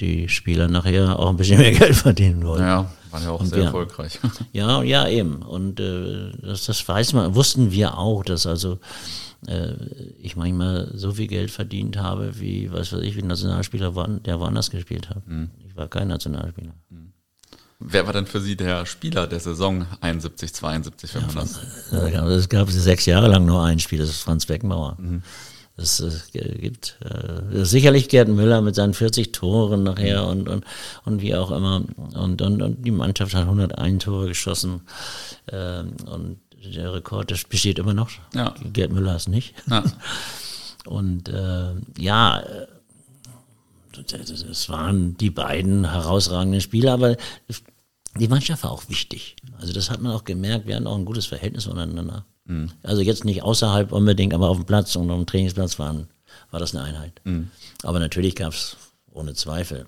die 0.00 0.28
Spieler 0.28 0.68
nachher 0.68 1.18
auch 1.18 1.30
ein 1.30 1.36
bisschen 1.36 1.58
mehr 1.58 1.72
Geld 1.78 1.96
verdienen 1.96 2.44
wollen. 2.44 2.62
Ja, 2.62 2.92
waren 3.12 3.22
ja 3.22 3.30
auch 3.30 3.40
und 3.40 3.46
sehr 3.46 3.58
wir, 3.58 3.64
erfolgreich. 3.66 4.18
Ja, 4.52 4.82
ja, 4.82 5.08
eben. 5.08 5.42
Und 5.42 5.80
äh, 5.80 6.32
das, 6.42 6.66
das 6.66 6.86
weiß 6.86 7.12
man, 7.12 7.34
wussten 7.34 7.70
wir 7.70 7.98
auch, 7.98 8.24
dass 8.24 8.46
also 8.46 8.78
äh, 9.46 9.72
ich 10.18 10.36
manchmal 10.36 10.90
so 10.94 11.12
viel 11.12 11.26
Geld 11.26 11.50
verdient 11.50 11.96
habe, 11.96 12.40
wie, 12.40 12.72
was 12.72 12.92
weiß 12.92 13.02
ich, 13.02 13.16
wie 13.16 13.22
ein 13.22 13.28
Nationalspieler, 13.28 13.94
war, 13.94 14.08
der 14.08 14.40
woanders 14.40 14.70
gespielt 14.70 15.10
hat. 15.10 15.26
Mhm. 15.26 15.50
Ich 15.66 15.76
war 15.76 15.88
kein 15.88 16.08
Nationalspieler. 16.08 16.74
Mhm. 16.90 17.12
Wer 17.80 18.06
war 18.06 18.12
denn 18.12 18.26
für 18.26 18.40
Sie 18.40 18.56
der 18.56 18.86
Spieler 18.86 19.28
der 19.28 19.38
Saison 19.38 19.86
71, 20.00 20.52
72, 20.52 21.14
wenn 21.14 21.26
man 21.26 21.34
das? 21.36 21.60
Es 21.92 22.48
gab 22.48 22.68
sechs 22.70 23.06
Jahre 23.06 23.28
lang 23.28 23.44
nur 23.44 23.62
ein 23.62 23.78
Spiel, 23.78 24.00
das 24.00 24.08
ist 24.08 24.22
Franz 24.22 24.46
Beckenbauer. 24.46 24.96
Mhm. 24.98 25.22
Es 25.78 26.00
äh, 26.00 26.58
gibt 26.58 26.98
äh, 27.04 27.64
sicherlich 27.64 28.08
Gerd 28.08 28.28
Müller 28.28 28.60
mit 28.60 28.74
seinen 28.74 28.94
40 28.94 29.32
Toren 29.32 29.84
nachher 29.84 30.26
und, 30.26 30.48
und, 30.48 30.64
und 31.04 31.22
wie 31.22 31.34
auch 31.34 31.50
immer. 31.52 31.82
Und, 32.14 32.42
und, 32.42 32.62
und 32.62 32.84
die 32.84 32.90
Mannschaft 32.90 33.34
hat 33.34 33.44
101 33.44 34.04
Tore 34.04 34.26
geschossen. 34.26 34.82
Äh, 35.46 35.80
und 35.80 36.40
der 36.74 36.92
Rekord 36.92 37.30
das 37.30 37.44
besteht 37.44 37.78
immer 37.78 37.94
noch. 37.94 38.10
Ja. 38.34 38.54
Gerd 38.72 38.92
Müller 38.92 39.14
ist 39.16 39.28
nicht. 39.28 39.54
Ja. 39.70 39.84
Und 40.86 41.28
äh, 41.28 41.74
ja, 41.98 42.42
es 43.94 44.68
waren 44.68 45.16
die 45.18 45.28
beiden 45.28 45.90
herausragenden 45.90 46.62
Spieler, 46.62 46.94
aber 46.94 47.16
die 48.18 48.28
Mannschaft 48.28 48.62
war 48.62 48.70
auch 48.70 48.88
wichtig. 48.88 49.36
Also 49.60 49.72
das 49.72 49.90
hat 49.90 50.00
man 50.00 50.12
auch 50.12 50.24
gemerkt, 50.24 50.66
wir 50.66 50.76
hatten 50.76 50.86
auch 50.86 50.96
ein 50.96 51.04
gutes 51.04 51.26
Verhältnis 51.26 51.66
untereinander. 51.66 52.24
Mhm. 52.48 52.70
Also 52.82 53.02
jetzt 53.02 53.24
nicht 53.24 53.42
außerhalb 53.42 53.92
unbedingt, 53.92 54.34
aber 54.34 54.48
auf 54.48 54.56
dem 54.56 54.66
Platz 54.66 54.96
und 54.96 55.10
auf 55.10 55.16
dem 55.16 55.26
Trainingsplatz 55.26 55.78
waren, 55.78 56.08
war 56.50 56.58
das 56.58 56.74
eine 56.74 56.84
Einheit. 56.84 57.20
Mhm. 57.24 57.50
Aber 57.84 58.00
natürlich 58.00 58.34
gab 58.34 58.52
es 58.52 58.76
ohne 59.12 59.34
Zweifel, 59.34 59.86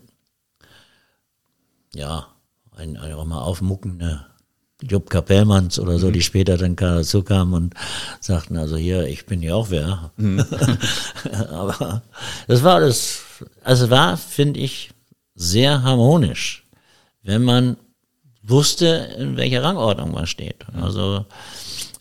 ja, 1.95 2.29
ein, 2.77 2.97
ein 2.97 3.13
auch 3.15 3.25
mal 3.25 3.41
aufmuckende 3.41 4.27
Jupp 4.83 5.11
Kapellmanns 5.11 5.79
oder 5.79 5.99
so, 5.99 6.09
mhm. 6.09 6.13
die 6.13 6.23
später 6.23 6.57
dann 6.57 6.77
dazu 6.77 7.23
kamen 7.23 7.53
und 7.55 7.75
sagten, 8.21 8.57
also 8.57 8.77
hier, 8.77 9.07
ich 9.07 9.27
bin 9.27 9.43
ja 9.43 9.55
auch 9.55 9.71
wer. 9.71 10.13
Mhm. 10.17 10.45
aber 11.51 12.03
das 12.47 12.63
war 12.63 12.81
das, 12.81 13.23
also 13.65 13.91
war, 13.91 14.17
finde 14.17 14.61
ich, 14.61 14.91
sehr 15.35 15.83
harmonisch, 15.83 16.67
wenn 17.23 17.43
man 17.43 17.77
wusste, 18.43 19.15
in 19.19 19.37
welcher 19.37 19.63
Rangordnung 19.63 20.13
man 20.13 20.27
steht. 20.27 20.67
Also 20.75 21.27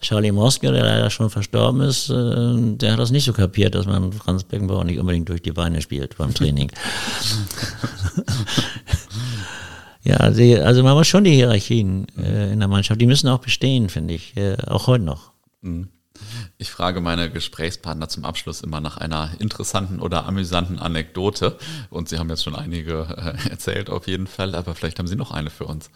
Charlie 0.01 0.31
Moske, 0.31 0.71
der 0.71 0.83
leider 0.83 1.09
schon 1.09 1.29
verstorben 1.29 1.81
ist, 1.81 2.09
äh, 2.09 2.75
der 2.77 2.93
hat 2.93 2.99
das 2.99 3.11
nicht 3.11 3.25
so 3.25 3.33
kapiert, 3.33 3.75
dass 3.75 3.85
man 3.85 4.13
Franz 4.13 4.43
Beckenbauer 4.45 4.85
nicht 4.85 4.99
unbedingt 4.99 5.27
durch 5.27 5.41
die 5.41 5.51
Beine 5.51 5.81
spielt 5.81 6.17
beim 6.17 6.33
Training. 6.33 6.71
ja, 10.03 10.15
also 10.17 10.83
man 10.83 10.95
muss 10.95 11.07
schon 11.07 11.25
die 11.25 11.35
Hierarchien 11.35 12.07
äh, 12.17 12.53
in 12.53 12.59
der 12.59 12.69
Mannschaft, 12.69 13.01
die 13.01 13.07
müssen 13.07 13.27
auch 13.27 13.39
bestehen, 13.39 13.89
finde 13.89 14.13
ich, 14.13 14.37
äh, 14.37 14.55
auch 14.67 14.87
heute 14.87 15.03
noch. 15.03 15.31
Mhm. 15.61 15.89
Ich 16.57 16.71
frage 16.71 17.01
meine 17.01 17.29
Gesprächspartner 17.29 18.09
zum 18.09 18.25
Abschluss 18.25 18.61
immer 18.61 18.81
nach 18.81 18.97
einer 18.97 19.31
interessanten 19.39 19.99
oder 19.99 20.25
amüsanten 20.25 20.79
Anekdote. 20.79 21.57
Und 21.89 22.09
Sie 22.09 22.17
haben 22.17 22.29
jetzt 22.29 22.43
schon 22.43 22.55
einige 22.55 23.07
äh, 23.17 23.49
erzählt 23.49 23.89
auf 23.89 24.07
jeden 24.07 24.27
Fall, 24.27 24.55
aber 24.55 24.75
vielleicht 24.75 24.99
haben 24.99 25.07
Sie 25.07 25.15
noch 25.15 25.31
eine 25.31 25.49
für 25.49 25.65
uns. 25.65 25.89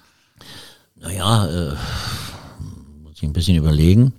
Naja, 0.95 1.47
äh, 1.47 1.75
ich 3.15 3.23
ein 3.23 3.33
bisschen 3.33 3.57
überlegen. 3.57 4.13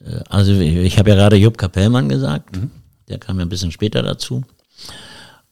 Äh, 0.00 0.20
also 0.28 0.52
ich 0.52 0.98
habe 0.98 1.10
ja 1.10 1.16
gerade 1.16 1.36
Jupp 1.36 1.58
Kapellmann 1.58 2.08
gesagt, 2.08 2.56
mhm. 2.56 2.70
der 3.08 3.18
kam 3.18 3.38
ja 3.38 3.44
ein 3.44 3.48
bisschen 3.48 3.72
später 3.72 4.02
dazu. 4.02 4.44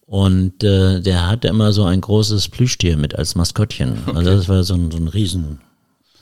Und 0.06 0.62
äh, 0.62 1.00
der 1.00 1.26
hatte 1.26 1.48
immer 1.48 1.72
so 1.72 1.84
ein 1.84 2.00
großes 2.00 2.48
Plüschtier 2.48 2.96
mit 2.96 3.16
als 3.16 3.34
Maskottchen. 3.34 3.98
Okay. 4.06 4.16
Also 4.16 4.30
das 4.30 4.48
war 4.48 4.62
so 4.62 4.74
ein, 4.74 4.90
so 4.90 4.98
ein 4.98 5.08
Riesen, 5.08 5.58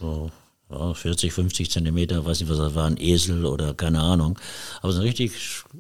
so 0.01 0.31
ja, 0.71 0.95
40, 0.95 1.33
50 1.33 1.71
Zentimeter, 1.71 2.25
weiß 2.25 2.41
nicht 2.41 2.49
was 2.49 2.59
das 2.59 2.75
war, 2.75 2.87
ein 2.87 2.99
Esel 2.99 3.45
oder 3.45 3.75
keine 3.75 4.01
Ahnung. 4.01 4.39
Aber 4.81 4.93
so 4.93 5.01
ein 5.01 5.07
richtig 5.07 5.33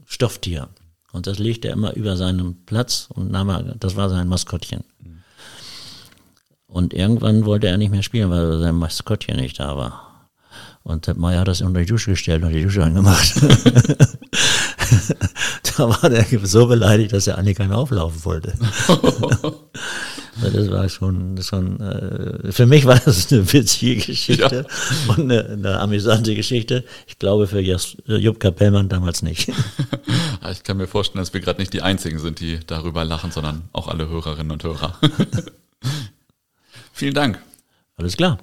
Stofftier. 0.06 0.68
Und 1.12 1.26
das 1.26 1.38
legte 1.38 1.68
er 1.68 1.74
immer 1.74 1.94
über 1.94 2.16
seinen 2.16 2.66
Platz 2.66 3.08
und 3.08 3.30
nahm 3.30 3.48
er, 3.48 3.62
das 3.62 3.96
war 3.96 4.10
sein 4.10 4.28
Maskottchen. 4.28 4.84
Mhm. 5.00 5.13
Und 6.74 6.92
irgendwann 6.92 7.46
wollte 7.46 7.68
er 7.68 7.76
nicht 7.76 7.92
mehr 7.92 8.02
spielen, 8.02 8.30
weil 8.30 8.58
sein 8.58 8.74
Maskottchen 8.74 9.36
nicht 9.36 9.60
da 9.60 9.76
war. 9.76 10.28
Und 10.82 11.04
Sepp 11.04 11.16
Meyer 11.16 11.38
hat 11.42 11.46
das 11.46 11.60
unter 11.60 11.78
die 11.78 11.86
Dusche 11.86 12.10
gestellt 12.10 12.42
und 12.42 12.50
die 12.50 12.64
Dusche 12.64 12.82
angemacht. 12.82 13.32
da 15.76 15.88
war 15.88 16.10
der 16.10 16.26
so 16.42 16.66
beleidigt, 16.66 17.12
dass 17.12 17.28
er 17.28 17.38
eigentlich 17.38 17.58
keinen 17.58 17.70
auflaufen 17.70 18.24
wollte. 18.24 18.54
das 20.42 20.70
war 20.72 20.88
schon, 20.88 21.40
schon 21.42 21.78
äh, 21.80 22.50
für 22.50 22.66
mich 22.66 22.86
war 22.86 22.98
das 22.98 23.32
eine 23.32 23.52
witzige 23.52 23.94
Geschichte 24.04 24.66
ja. 24.68 25.14
und 25.14 25.30
eine, 25.30 25.50
eine, 25.50 25.78
amüsante 25.78 26.34
Geschichte. 26.34 26.82
Ich 27.06 27.20
glaube 27.20 27.46
für 27.46 27.60
Jupp 27.60 28.40
Kapellmann 28.40 28.88
damals 28.88 29.22
nicht. 29.22 29.52
Ich 30.52 30.62
kann 30.62 30.76
mir 30.76 30.86
vorstellen, 30.86 31.22
dass 31.22 31.32
wir 31.32 31.40
gerade 31.40 31.58
nicht 31.58 31.72
die 31.72 31.80
Einzigen 31.80 32.18
sind, 32.18 32.38
die 32.38 32.60
darüber 32.66 33.02
lachen, 33.06 33.30
sondern 33.30 33.62
auch 33.72 33.88
alle 33.88 34.10
Hörerinnen 34.10 34.52
und 34.52 34.62
Hörer. 34.62 34.94
Vielen 36.94 37.12
Dank. 37.14 37.42
Alles 37.96 38.16
klar. 38.16 38.38